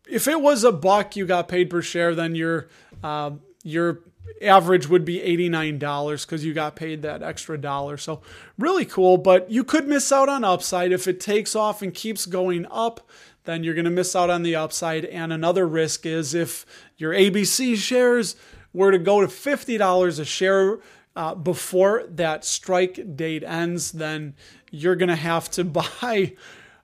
if 0.08 0.27
it 0.27 0.42
was 0.42 0.63
a 0.63 0.72
buck 0.72 1.15
you 1.15 1.25
got 1.25 1.48
paid 1.48 1.70
per 1.70 1.82
share, 1.82 2.13
then 2.13 2.36
your 2.36 2.68
uh, 3.04 3.32
your 3.63 4.01
average 4.42 4.88
would 4.88 5.06
be 5.06 5.20
$89 5.20 6.25
because 6.25 6.44
you 6.44 6.54
got 6.54 6.75
paid 6.75 7.01
that 7.04 7.24
extra 7.24 7.58
dollar. 7.58 7.98
So 7.98 8.22
really 8.58 8.86
cool, 8.86 9.18
but 9.18 9.50
you 9.50 9.63
could 9.63 9.88
miss 9.88 10.12
out 10.12 10.30
on 10.30 10.44
upside 10.44 10.92
if 10.92 11.08
it 11.08 11.20
takes 11.20 11.56
off 11.56 11.82
and 11.82 11.94
keeps 11.94 12.25
going 12.25 12.65
up 12.70 13.08
then 13.46 13.64
you're 13.64 13.74
going 13.74 13.86
to 13.86 13.92
miss 13.92 14.16
out 14.16 14.30
on 14.30 14.44
the 14.44 14.56
upside. 14.56 15.06
And 15.06 15.32
another 15.32 15.68
risk 15.68 16.06
is 16.06 16.34
if 16.34 16.66
your 16.98 17.14
ABC 17.14 17.78
shares 17.78 18.36
were 18.74 18.92
to 18.92 18.98
go 18.98 19.22
to 19.22 19.28
$50 19.28 20.20
a 20.20 20.25
share, 20.25 20.80
uh, 21.16 21.34
before 21.34 22.04
that 22.10 22.44
strike 22.44 23.16
date 23.16 23.44
ends, 23.44 23.94
then 23.94 24.36
you're 24.70 24.96
going 24.96 25.10
to 25.10 25.16
have 25.16 25.50
to 25.52 25.64
buy 25.64 26.34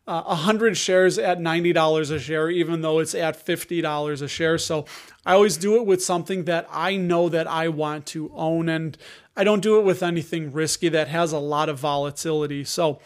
uh, 0.07 0.23
100 0.23 0.75
shares 0.75 1.17
at 1.17 1.39
$90 1.39 2.11
a 2.11 2.19
share, 2.19 2.49
even 2.49 2.81
though 2.81 2.99
it's 2.99 3.13
at 3.13 3.45
$50 3.45 4.21
a 4.21 4.27
share. 4.27 4.57
So 4.57 4.85
I 5.25 5.33
always 5.33 5.57
do 5.57 5.75
it 5.75 5.85
with 5.85 6.03
something 6.03 6.45
that 6.45 6.67
I 6.71 6.95
know 6.95 7.29
that 7.29 7.47
I 7.47 7.67
want 7.67 8.07
to 8.07 8.31
own, 8.33 8.69
and 8.69 8.97
I 9.35 9.43
don't 9.43 9.61
do 9.61 9.79
it 9.79 9.83
with 9.83 10.01
anything 10.01 10.51
risky 10.51 10.89
that 10.89 11.07
has 11.07 11.31
a 11.31 11.39
lot 11.39 11.69
of 11.69 11.77
volatility. 11.77 12.63
So, 12.63 12.99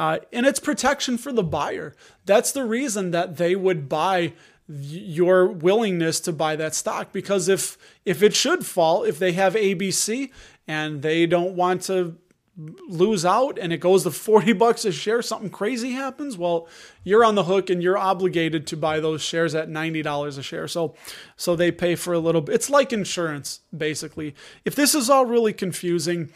uh, 0.00 0.18
and 0.32 0.46
it's 0.46 0.58
protection 0.58 1.18
for 1.18 1.30
the 1.30 1.42
buyer. 1.42 1.94
That's 2.24 2.52
the 2.52 2.64
reason 2.64 3.10
that 3.10 3.36
they 3.36 3.54
would 3.54 3.86
buy 3.86 4.32
your 4.66 5.46
willingness 5.46 6.20
to 6.20 6.32
buy 6.32 6.56
that 6.56 6.74
stock 6.74 7.12
because 7.12 7.48
if 7.48 7.76
if 8.06 8.22
it 8.22 8.34
should 8.34 8.64
fall 8.64 9.04
if 9.04 9.18
they 9.18 9.32
have 9.32 9.54
ABC 9.54 10.30
and 10.66 11.02
they 11.02 11.26
don't 11.26 11.54
want 11.54 11.82
to 11.82 12.16
lose 12.88 13.26
out 13.26 13.58
and 13.58 13.74
it 13.74 13.78
goes 13.78 14.04
to 14.04 14.10
40 14.28 14.54
bucks 14.54 14.86
a 14.86 14.92
share, 14.92 15.20
something 15.20 15.50
crazy 15.50 15.92
happens, 15.92 16.38
well, 16.38 16.66
you're 17.04 17.24
on 17.24 17.34
the 17.34 17.44
hook 17.44 17.68
and 17.68 17.82
you're 17.82 17.98
obligated 17.98 18.66
to 18.68 18.78
buy 18.78 19.00
those 19.00 19.20
shares 19.20 19.54
at 19.54 19.68
$90 19.68 20.38
a 20.38 20.42
share. 20.42 20.66
So 20.66 20.94
so 21.36 21.54
they 21.54 21.70
pay 21.70 21.94
for 21.94 22.14
a 22.14 22.18
little 22.20 22.40
bit. 22.40 22.54
It's 22.54 22.70
like 22.70 22.94
insurance 22.94 23.60
basically. 23.76 24.34
If 24.64 24.74
this 24.74 24.94
is 24.94 25.10
all 25.10 25.26
really 25.26 25.52
confusing, 25.52 26.30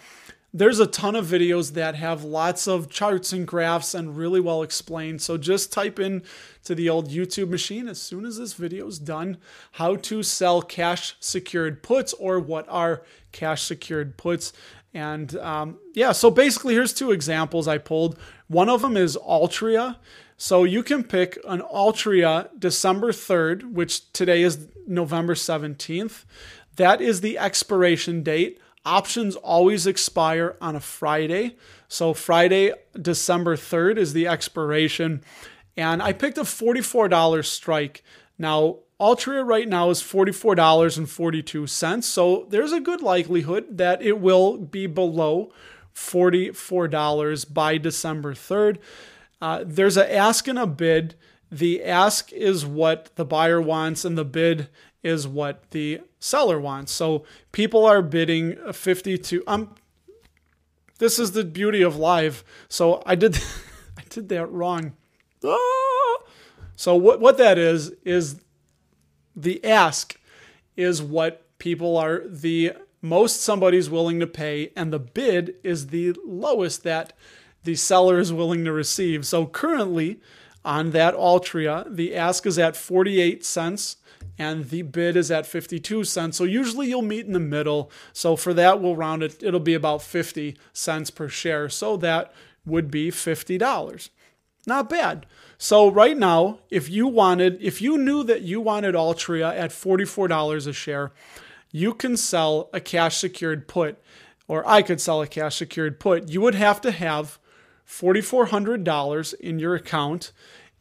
there's 0.56 0.78
a 0.78 0.87
ton 0.87 1.16
of 1.16 1.26
videos 1.26 1.73
that 1.73 1.96
have 1.96 2.23
lots 2.23 2.68
of 2.68 2.88
charts 2.88 3.32
and 3.32 3.44
graphs 3.44 3.92
and 3.92 4.16
really 4.16 4.38
well 4.38 4.62
explained. 4.62 5.20
So 5.20 5.37
just 5.37 5.73
type 5.73 5.99
in 5.99 6.23
to 6.62 6.76
the 6.76 6.88
old 6.88 7.11
YouTube 7.11 7.49
machine 7.49 7.88
as 7.88 8.00
soon 8.00 8.25
as 8.25 8.38
this 8.38 8.54
video 8.54 8.87
is 8.87 9.00
done 9.00 9.38
how 9.73 9.96
to 9.96 10.23
sell 10.23 10.62
cash 10.62 11.16
secured 11.18 11.82
puts 11.82 12.12
or 12.12 12.38
what 12.38 12.66
are 12.68 13.02
cash 13.32 13.62
secured 13.62 14.16
puts. 14.16 14.52
And 14.94 15.37
um, 15.38 15.78
yeah, 15.92 16.12
so 16.12 16.30
basically, 16.30 16.75
here's 16.75 16.92
two 16.92 17.11
examples 17.11 17.66
I 17.66 17.78
pulled. 17.78 18.16
One 18.46 18.68
of 18.68 18.80
them 18.80 18.96
is 18.96 19.16
Altria. 19.16 19.96
So 20.37 20.62
you 20.62 20.84
can 20.84 21.02
pick 21.02 21.37
an 21.49 21.62
Altria 21.62 22.49
December 22.56 23.11
3rd, 23.11 23.73
which 23.73 24.12
today 24.12 24.42
is 24.42 24.68
November 24.87 25.34
17th. 25.34 26.25
That 26.76 27.00
is 27.00 27.23
the 27.23 27.38
expiration 27.38 28.23
date. 28.23 28.61
Options 28.85 29.37
always 29.37 29.87
expire 29.87 30.57
on 30.61 30.76
a 30.76 30.81
Friday. 30.81 31.57
So 31.88 32.12
Friday, 32.12 32.75
December 33.00 33.57
3rd 33.57 33.97
is 33.97 34.12
the 34.12 34.29
expiration. 34.29 35.23
And 35.76 36.03
I 36.03 36.12
picked 36.12 36.38
a 36.38 36.43
$44 36.43 37.45
strike. 37.45 38.05
Now, 38.38 38.79
Altria 39.00 39.45
right 39.45 39.69
now 39.69 39.91
is 39.91 40.00
$44.42. 40.03 42.05
So 42.05 42.47
there's 42.50 42.73
a 42.73 42.81
good 42.81 43.00
likelihood 43.00 43.79
that 43.79 44.03
it 44.03 44.21
will 44.21 44.59
be 44.59 44.87
below 44.87 45.50
$44 45.95 47.53
by 47.53 47.79
December 47.79 48.35
3rd. 48.35 48.79
Uh, 49.41 49.64
there's 49.67 49.97
an 49.97 50.11
ask 50.11 50.47
and 50.47 50.59
a 50.59 50.67
bid. 50.67 51.14
The 51.50 51.83
ask 51.85 52.33
is 52.33 52.67
what 52.67 53.11
the 53.17 53.25
buyer 53.25 53.61
wants, 53.61 54.05
and 54.05 54.19
the 54.19 54.25
bid 54.25 54.69
is 55.04 55.28
what 55.28 55.70
the 55.70 56.00
seller 56.18 56.58
wants. 56.58 56.90
So 56.90 57.25
people 57.52 57.84
are 57.84 58.02
bidding 58.02 58.56
52. 58.73 59.44
Um, 59.46 59.75
this 60.99 61.18
is 61.18 61.32
the 61.32 61.44
beauty 61.44 61.82
of 61.82 61.96
live. 61.96 62.42
So 62.68 63.02
I 63.06 63.14
did, 63.14 63.37
I 63.99 64.02
did 64.08 64.28
that 64.30 64.46
wrong. 64.46 64.94
Ah! 65.44 66.18
So 66.76 66.96
what 66.96 67.20
what 67.20 67.38
that 67.38 67.58
is 67.58 67.92
is 68.04 68.40
the 69.37 69.64
ask 69.64 70.18
is 70.76 71.02
what 71.02 71.46
people 71.58 71.96
are 71.96 72.23
the 72.26 72.73
most 73.00 73.42
somebody's 73.42 73.90
willing 73.90 74.18
to 74.20 74.26
pay, 74.26 74.73
and 74.75 74.92
the 74.92 74.99
bid 74.99 75.56
is 75.62 75.88
the 75.88 76.16
lowest 76.25 76.82
that 76.84 77.12
the 77.62 77.75
seller 77.76 78.19
is 78.19 78.32
willing 78.32 78.64
to 78.64 78.73
receive. 78.73 79.26
So 79.26 79.47
currently 79.47 80.21
on 80.64 80.90
that 80.93 81.14
Altria, 81.14 81.84
the 81.95 82.17
ask 82.17 82.47
is 82.47 82.58
at 82.58 82.76
48 82.76 83.45
cents 83.45 83.99
and 84.38 84.70
the 84.70 84.82
bid 84.82 85.16
is 85.16 85.30
at 85.30 85.47
52 85.47 86.04
cents. 86.04 86.36
So 86.36 86.44
usually 86.44 86.88
you'll 86.88 87.02
meet 87.02 87.26
in 87.26 87.32
the 87.32 87.40
middle. 87.40 87.90
So 88.12 88.36
for 88.36 88.52
that, 88.54 88.80
we'll 88.80 88.97
round 88.97 89.23
it, 89.23 89.42
it'll 89.42 89.60
be 89.60 89.75
about 89.75 90.02
50 90.02 90.56
cents 90.73 91.10
per 91.10 91.28
share. 91.28 91.68
So 91.68 91.97
that 91.99 92.32
would 92.66 92.90
be 92.90 93.10
$50. 93.10 94.08
Not 94.66 94.88
bad. 94.88 95.26
So 95.58 95.90
right 95.90 96.16
now, 96.16 96.58
if 96.70 96.88
you 96.88 97.06
wanted, 97.06 97.58
if 97.60 97.80
you 97.80 97.97
knew 97.99 98.25
that 98.25 98.42
you 98.42 98.60
wanted 98.60 98.94
Altria 98.94 99.56
at 99.56 99.70
$44 99.70 100.66
a 100.66 100.73
share, 100.73 101.12
you 101.70 101.92
can 101.94 102.16
sell 102.16 102.70
a 102.73 102.80
cash 102.80 103.16
secured 103.16 103.68
put, 103.68 103.99
or 104.49 104.66
I 104.66 104.82
could 104.82 105.00
sell 105.00 105.23
a 105.23 105.26
cash 105.26 105.56
secured 105.56 106.00
put. 106.00 106.28
You 106.28 106.40
would 106.40 106.54
have 106.54 106.80
to 106.82 106.90
have 106.90 107.38
$4,400 107.88 109.34
in 109.34 109.58
your 109.58 109.75
account, 109.75 110.32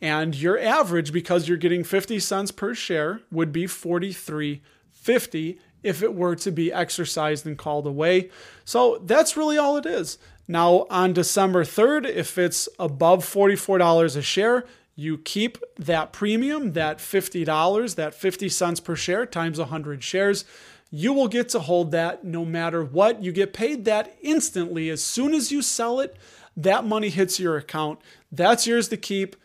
and 0.04 0.36
your 0.36 0.60
average, 0.60 1.14
because 1.14 1.48
you're 1.48 1.56
getting 1.56 1.86
50 1.86 2.20
cents 2.20 2.52
per 2.52 2.76
share, 2.76 3.22
would 3.32 3.54
be 3.54 3.64
43.50 3.64 5.60
if 5.82 6.04
it 6.04 6.14
were 6.14 6.36
to 6.36 6.52
be 6.52 6.74
exercised 6.74 7.46
and 7.46 7.58
called 7.58 7.88
away. 7.88 8.30
So 8.66 9.02
that's 9.06 9.38
really 9.38 9.58
all 9.58 9.78
it 9.78 9.86
is. 9.86 10.18
Now, 10.46 10.88
on 10.90 11.14
December 11.14 11.64
3rd, 11.64 12.06
if 12.06 12.38
it's 12.38 12.68
above 12.78 13.24
$44 13.24 14.18
a 14.18 14.22
share, 14.22 14.66
you 14.94 15.18
keep 15.18 15.58
that 15.78 16.12
premium, 16.12 16.74
that 16.74 16.98
$50, 16.98 17.96
that 17.96 18.14
50 18.14 18.50
cents 18.50 18.82
per 18.82 18.98
share 18.98 19.26
times 19.26 19.58
100 19.58 20.04
shares. 20.04 20.44
You 20.92 21.14
will 21.14 21.30
get 21.30 21.48
to 21.50 21.62
hold 21.62 21.92
that 21.92 22.26
no 22.26 22.44
matter 22.44 22.84
what. 22.84 23.24
You 23.24 23.32
get 23.32 23.54
paid 23.54 23.86
that 23.86 24.18
instantly. 24.22 24.90
As 24.90 25.02
soon 25.02 25.34
as 25.34 25.50
you 25.50 25.62
sell 25.62 26.02
it, 26.02 26.18
that 26.58 26.84
money 26.84 27.10
hits 27.10 27.40
your 27.40 27.56
account. 27.56 28.00
That's 28.34 28.68
yours 28.68 28.90
to 28.90 28.98
keep. 28.98 29.38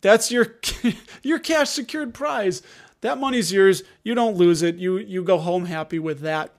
That's 0.00 0.30
your 0.30 0.56
your 1.22 1.38
cash 1.38 1.70
secured 1.70 2.14
prize. 2.14 2.62
That 3.00 3.18
money's 3.18 3.52
yours. 3.52 3.82
You 4.02 4.14
don't 4.14 4.36
lose 4.36 4.62
it. 4.62 4.76
You 4.76 4.98
you 4.98 5.22
go 5.22 5.38
home 5.38 5.66
happy 5.66 5.98
with 5.98 6.20
that. 6.20 6.52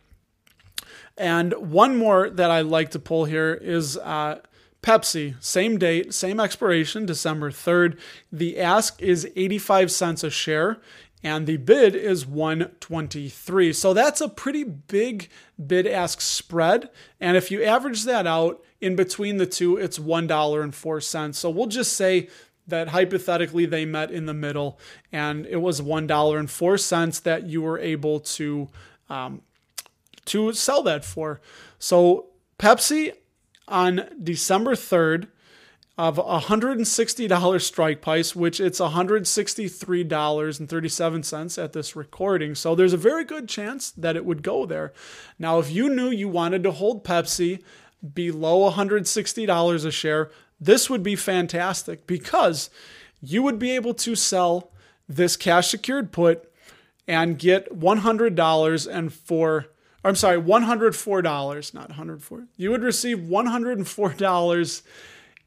And 1.17 1.53
one 1.53 1.97
more 1.97 2.29
that 2.29 2.51
I 2.51 2.61
like 2.61 2.91
to 2.91 2.99
pull 2.99 3.25
here 3.25 3.55
is 3.55 3.97
uh, 3.97 4.39
Pepsi. 4.83 5.35
Same 5.43 5.79
date, 5.79 6.13
same 6.13 6.39
expiration, 6.39 7.07
December 7.07 7.49
3rd. 7.49 7.99
The 8.31 8.59
ask 8.59 9.01
is 9.01 9.27
85 9.35 9.91
cents 9.91 10.23
a 10.23 10.29
share 10.29 10.79
and 11.23 11.47
the 11.47 11.57
bid 11.57 11.95
is 11.95 12.25
123. 12.25 13.73
So 13.73 13.93
that's 13.93 14.21
a 14.21 14.29
pretty 14.29 14.63
big 14.63 15.29
bid 15.65 15.87
ask 15.87 16.21
spread. 16.21 16.89
And 17.19 17.35
if 17.35 17.49
you 17.49 17.63
average 17.63 18.03
that 18.03 18.27
out 18.27 18.63
in 18.79 18.95
between 18.95 19.37
the 19.37 19.47
two, 19.47 19.77
it's 19.77 19.97
$1.04. 19.97 21.35
So 21.35 21.49
we'll 21.49 21.67
just 21.67 21.93
say 21.93 22.29
that 22.67 22.89
hypothetically 22.89 23.65
they 23.65 23.85
met 23.85 24.11
in 24.11 24.25
the 24.25 24.33
middle 24.33 24.77
and 25.11 25.45
it 25.45 25.57
was 25.57 25.81
$1.04 25.81 27.23
that 27.23 27.47
you 27.47 27.61
were 27.61 27.79
able 27.79 28.19
to 28.19 28.67
um, 29.09 29.41
to 30.25 30.51
sell 30.51 30.83
that 30.83 31.05
for. 31.05 31.39
So 31.79 32.25
Pepsi 32.59 33.13
on 33.67 34.09
December 34.21 34.75
3rd 34.75 35.29
of 35.97 36.17
$160 36.17 37.61
strike 37.61 38.01
price, 38.01 38.35
which 38.35 38.59
it's 38.59 38.79
$163.37 38.79 41.63
at 41.63 41.73
this 41.73 41.95
recording. 41.95 42.53
So 42.53 42.75
there's 42.75 42.93
a 42.93 42.97
very 42.97 43.23
good 43.23 43.49
chance 43.49 43.89
that 43.91 44.15
it 44.15 44.23
would 44.23 44.43
go 44.43 44.67
there. 44.67 44.93
Now, 45.39 45.57
if 45.57 45.71
you 45.71 45.89
knew 45.89 46.09
you 46.09 46.29
wanted 46.29 46.61
to 46.63 46.71
hold 46.71 47.03
Pepsi 47.03 47.63
below 48.13 48.69
$160 48.69 49.85
a 49.85 49.91
share, 49.91 50.29
this 50.59 50.89
would 50.89 51.03
be 51.03 51.15
fantastic 51.15 52.07
because 52.07 52.69
you 53.21 53.43
would 53.43 53.59
be 53.59 53.71
able 53.71 53.93
to 53.93 54.15
sell 54.15 54.71
this 55.07 55.37
cash 55.37 55.69
secured 55.69 56.11
put 56.11 56.51
and 57.07 57.39
get 57.39 57.79
$100 57.79 58.87
and 58.91 59.13
for 59.13 59.67
I'm 60.03 60.15
sorry, 60.15 60.39
$104, 60.39 61.73
not 61.73 61.89
104. 61.89 62.47
You 62.55 62.71
would 62.71 62.81
receive 62.83 63.17
$104 63.17 64.81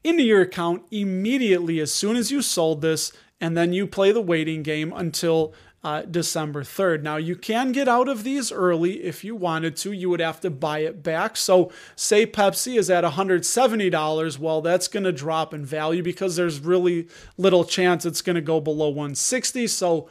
into 0.03 0.23
your 0.23 0.41
account 0.41 0.83
immediately 0.91 1.79
as 1.79 1.91
soon 1.91 2.15
as 2.15 2.31
you 2.31 2.41
sold 2.43 2.81
this, 2.81 3.11
and 3.39 3.57
then 3.57 3.73
you 3.73 3.87
play 3.87 4.11
the 4.11 4.21
waiting 4.21 4.61
game 4.61 4.93
until 4.95 5.53
uh, 5.83 6.03
December 6.03 6.63
3rd. 6.63 7.01
Now, 7.01 7.17
you 7.17 7.35
can 7.35 7.71
get 7.71 7.87
out 7.87 8.07
of 8.07 8.23
these 8.23 8.51
early 8.51 9.03
if 9.03 9.23
you 9.23 9.35
wanted 9.35 9.75
to. 9.77 9.91
You 9.91 10.09
would 10.09 10.19
have 10.19 10.39
to 10.41 10.49
buy 10.49 10.79
it 10.79 11.01
back. 11.01 11.35
So, 11.35 11.71
say 11.95 12.25
Pepsi 12.25 12.77
is 12.77 12.89
at 12.89 13.03
$170. 13.03 14.37
Well, 14.37 14.61
that's 14.61 14.87
going 14.87 15.03
to 15.03 15.11
drop 15.11 15.53
in 15.53 15.65
value 15.65 16.03
because 16.03 16.35
there's 16.35 16.59
really 16.59 17.07
little 17.37 17.65
chance 17.65 18.05
it's 18.05 18.21
going 18.21 18.35
to 18.35 18.41
go 18.41 18.59
below 18.59 18.89
160. 18.89 19.67
So, 19.67 20.07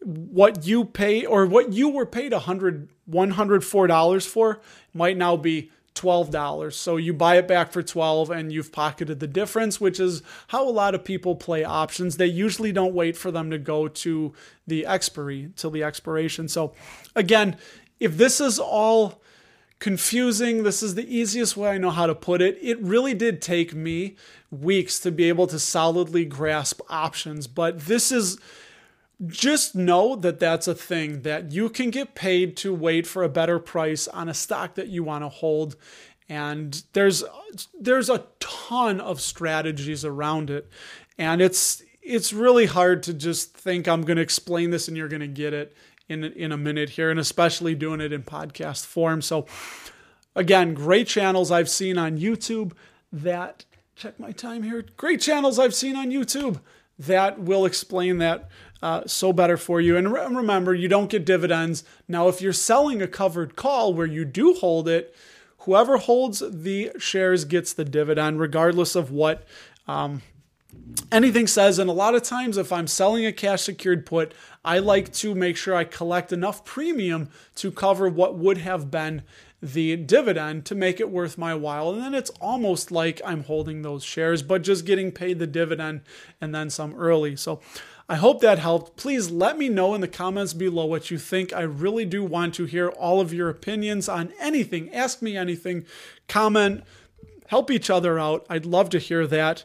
what 0.00 0.66
you 0.66 0.84
pay 0.84 1.24
or 1.24 1.46
what 1.46 1.72
you 1.72 1.88
were 1.88 2.06
paid 2.06 2.32
100 2.32 2.90
$104 3.10 4.26
for 4.26 4.60
might 4.92 5.16
now 5.16 5.36
be 5.36 5.70
$12. 5.94 6.72
So 6.72 6.96
you 6.96 7.12
buy 7.12 7.36
it 7.36 7.46
back 7.46 7.72
for 7.72 7.82
12 7.82 8.30
and 8.30 8.52
you've 8.52 8.72
pocketed 8.72 9.20
the 9.20 9.26
difference, 9.26 9.80
which 9.80 10.00
is 10.00 10.22
how 10.48 10.68
a 10.68 10.70
lot 10.70 10.94
of 10.94 11.04
people 11.04 11.36
play 11.36 11.64
options. 11.64 12.16
They 12.16 12.26
usually 12.26 12.72
don't 12.72 12.94
wait 12.94 13.16
for 13.16 13.30
them 13.30 13.50
to 13.50 13.58
go 13.58 13.88
to 13.88 14.32
the 14.66 14.86
expiry 14.86 15.50
till 15.56 15.70
the 15.70 15.82
expiration. 15.82 16.48
So 16.48 16.74
again, 17.14 17.56
if 18.00 18.16
this 18.16 18.40
is 18.40 18.58
all 18.58 19.22
confusing. 19.84 20.62
This 20.62 20.82
is 20.82 20.94
the 20.94 21.14
easiest 21.14 21.58
way 21.58 21.68
I 21.68 21.76
know 21.78 21.90
how 21.90 22.06
to 22.06 22.14
put 22.14 22.40
it. 22.40 22.56
It 22.62 22.80
really 22.80 23.12
did 23.12 23.42
take 23.42 23.74
me 23.74 24.16
weeks 24.50 24.98
to 25.00 25.12
be 25.12 25.24
able 25.28 25.46
to 25.48 25.58
solidly 25.58 26.24
grasp 26.24 26.80
options, 26.88 27.46
but 27.46 27.80
this 27.80 28.10
is 28.10 28.38
just 29.26 29.74
know 29.74 30.16
that 30.16 30.40
that's 30.40 30.66
a 30.68 30.74
thing 30.74 31.22
that 31.22 31.52
you 31.52 31.68
can 31.68 31.90
get 31.90 32.14
paid 32.14 32.56
to 32.58 32.74
wait 32.74 33.06
for 33.06 33.22
a 33.22 33.28
better 33.28 33.58
price 33.58 34.08
on 34.08 34.28
a 34.28 34.34
stock 34.34 34.74
that 34.74 34.88
you 34.88 35.04
want 35.04 35.24
to 35.24 35.28
hold. 35.28 35.76
And 36.28 36.82
there's 36.92 37.22
there's 37.78 38.10
a 38.10 38.26
ton 38.40 39.00
of 39.00 39.20
strategies 39.20 40.04
around 40.04 40.50
it. 40.50 40.68
And 41.18 41.40
it's 41.40 41.82
it's 42.02 42.32
really 42.32 42.66
hard 42.66 43.02
to 43.04 43.14
just 43.14 43.56
think 43.56 43.88
I'm 43.88 44.02
going 44.02 44.16
to 44.16 44.22
explain 44.22 44.70
this 44.70 44.88
and 44.88 44.96
you're 44.96 45.08
going 45.08 45.20
to 45.20 45.28
get 45.28 45.54
it 45.54 45.74
in 46.08 46.24
in 46.24 46.52
a 46.52 46.56
minute 46.56 46.90
here 46.90 47.10
and 47.10 47.20
especially 47.20 47.74
doing 47.74 48.00
it 48.00 48.12
in 48.12 48.22
podcast 48.22 48.84
form. 48.86 49.22
So 49.22 49.46
again 50.34 50.74
great 50.74 51.06
channels 51.06 51.50
I've 51.50 51.70
seen 51.70 51.98
on 51.98 52.18
YouTube 52.18 52.72
that 53.12 53.64
check 53.94 54.18
my 54.18 54.32
time 54.32 54.64
here 54.64 54.84
great 54.96 55.20
channels 55.20 55.58
I've 55.58 55.74
seen 55.74 55.94
on 55.94 56.10
YouTube 56.10 56.60
that 56.98 57.40
will 57.40 57.64
explain 57.64 58.18
that 58.18 58.48
uh, 58.84 59.02
so 59.06 59.32
better 59.32 59.56
for 59.56 59.80
you. 59.80 59.96
And 59.96 60.12
re- 60.12 60.26
remember, 60.26 60.74
you 60.74 60.88
don't 60.88 61.08
get 61.08 61.24
dividends. 61.24 61.84
Now, 62.06 62.28
if 62.28 62.42
you're 62.42 62.52
selling 62.52 63.00
a 63.00 63.08
covered 63.08 63.56
call 63.56 63.94
where 63.94 64.06
you 64.06 64.26
do 64.26 64.52
hold 64.52 64.88
it, 64.88 65.16
whoever 65.60 65.96
holds 65.96 66.42
the 66.46 66.90
shares 66.98 67.46
gets 67.46 67.72
the 67.72 67.86
dividend, 67.86 68.40
regardless 68.40 68.94
of 68.94 69.10
what 69.10 69.46
um, 69.88 70.20
anything 71.10 71.46
says. 71.46 71.78
And 71.78 71.88
a 71.88 71.94
lot 71.94 72.14
of 72.14 72.24
times, 72.24 72.58
if 72.58 72.70
I'm 72.70 72.86
selling 72.86 73.24
a 73.24 73.32
cash 73.32 73.62
secured 73.62 74.04
put, 74.04 74.34
I 74.66 74.80
like 74.80 75.14
to 75.14 75.34
make 75.34 75.56
sure 75.56 75.74
I 75.74 75.84
collect 75.84 76.30
enough 76.30 76.62
premium 76.66 77.30
to 77.54 77.72
cover 77.72 78.10
what 78.10 78.36
would 78.36 78.58
have 78.58 78.90
been 78.90 79.22
the 79.62 79.96
dividend 79.96 80.66
to 80.66 80.74
make 80.74 81.00
it 81.00 81.08
worth 81.08 81.38
my 81.38 81.54
while. 81.54 81.90
And 81.90 82.02
then 82.02 82.12
it's 82.12 82.30
almost 82.38 82.92
like 82.92 83.22
I'm 83.24 83.44
holding 83.44 83.80
those 83.80 84.04
shares, 84.04 84.42
but 84.42 84.60
just 84.60 84.84
getting 84.84 85.10
paid 85.10 85.38
the 85.38 85.46
dividend 85.46 86.02
and 86.38 86.54
then 86.54 86.68
some 86.68 86.94
early. 86.96 87.34
So 87.34 87.62
I 88.08 88.16
hope 88.16 88.40
that 88.40 88.58
helped. 88.58 88.96
Please 88.96 89.30
let 89.30 89.56
me 89.56 89.68
know 89.70 89.94
in 89.94 90.02
the 90.02 90.08
comments 90.08 90.52
below 90.52 90.84
what 90.84 91.10
you 91.10 91.16
think. 91.16 91.54
I 91.54 91.62
really 91.62 92.04
do 92.04 92.22
want 92.22 92.54
to 92.54 92.66
hear 92.66 92.88
all 92.88 93.20
of 93.20 93.32
your 93.32 93.48
opinions 93.48 94.08
on 94.08 94.32
anything. 94.38 94.92
Ask 94.92 95.22
me 95.22 95.36
anything, 95.36 95.86
comment, 96.28 96.84
help 97.46 97.70
each 97.70 97.88
other 97.88 98.18
out. 98.18 98.44
I'd 98.50 98.66
love 98.66 98.90
to 98.90 98.98
hear 98.98 99.26
that. 99.28 99.64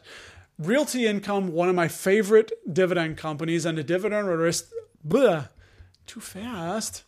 Realty 0.58 1.06
Income, 1.06 1.52
one 1.52 1.68
of 1.68 1.74
my 1.74 1.88
favorite 1.88 2.52
dividend 2.70 3.18
companies, 3.18 3.66
and 3.66 3.78
a 3.78 3.82
dividend 3.82 4.28
risk. 4.28 4.70
Bleh, 5.06 5.48
too 6.06 6.20
fast. 6.20 7.04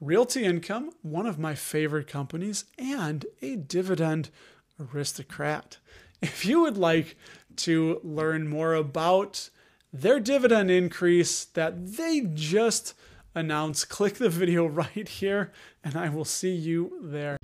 Realty 0.00 0.44
Income, 0.44 0.92
one 1.02 1.26
of 1.26 1.38
my 1.38 1.54
favorite 1.54 2.06
companies, 2.06 2.64
and 2.78 3.24
a 3.42 3.56
dividend 3.56 4.30
aristocrat. 4.78 5.78
If 6.20 6.44
you 6.44 6.60
would 6.60 6.76
like 6.76 7.16
to 7.56 8.00
learn 8.02 8.48
more 8.48 8.74
about 8.74 9.50
their 9.92 10.20
dividend 10.20 10.70
increase 10.70 11.44
that 11.44 11.96
they 11.96 12.20
just 12.34 12.94
announced, 13.34 13.88
click 13.88 14.14
the 14.14 14.28
video 14.28 14.66
right 14.66 15.08
here, 15.08 15.52
and 15.82 15.96
I 15.96 16.08
will 16.08 16.24
see 16.24 16.54
you 16.54 16.98
there. 17.02 17.37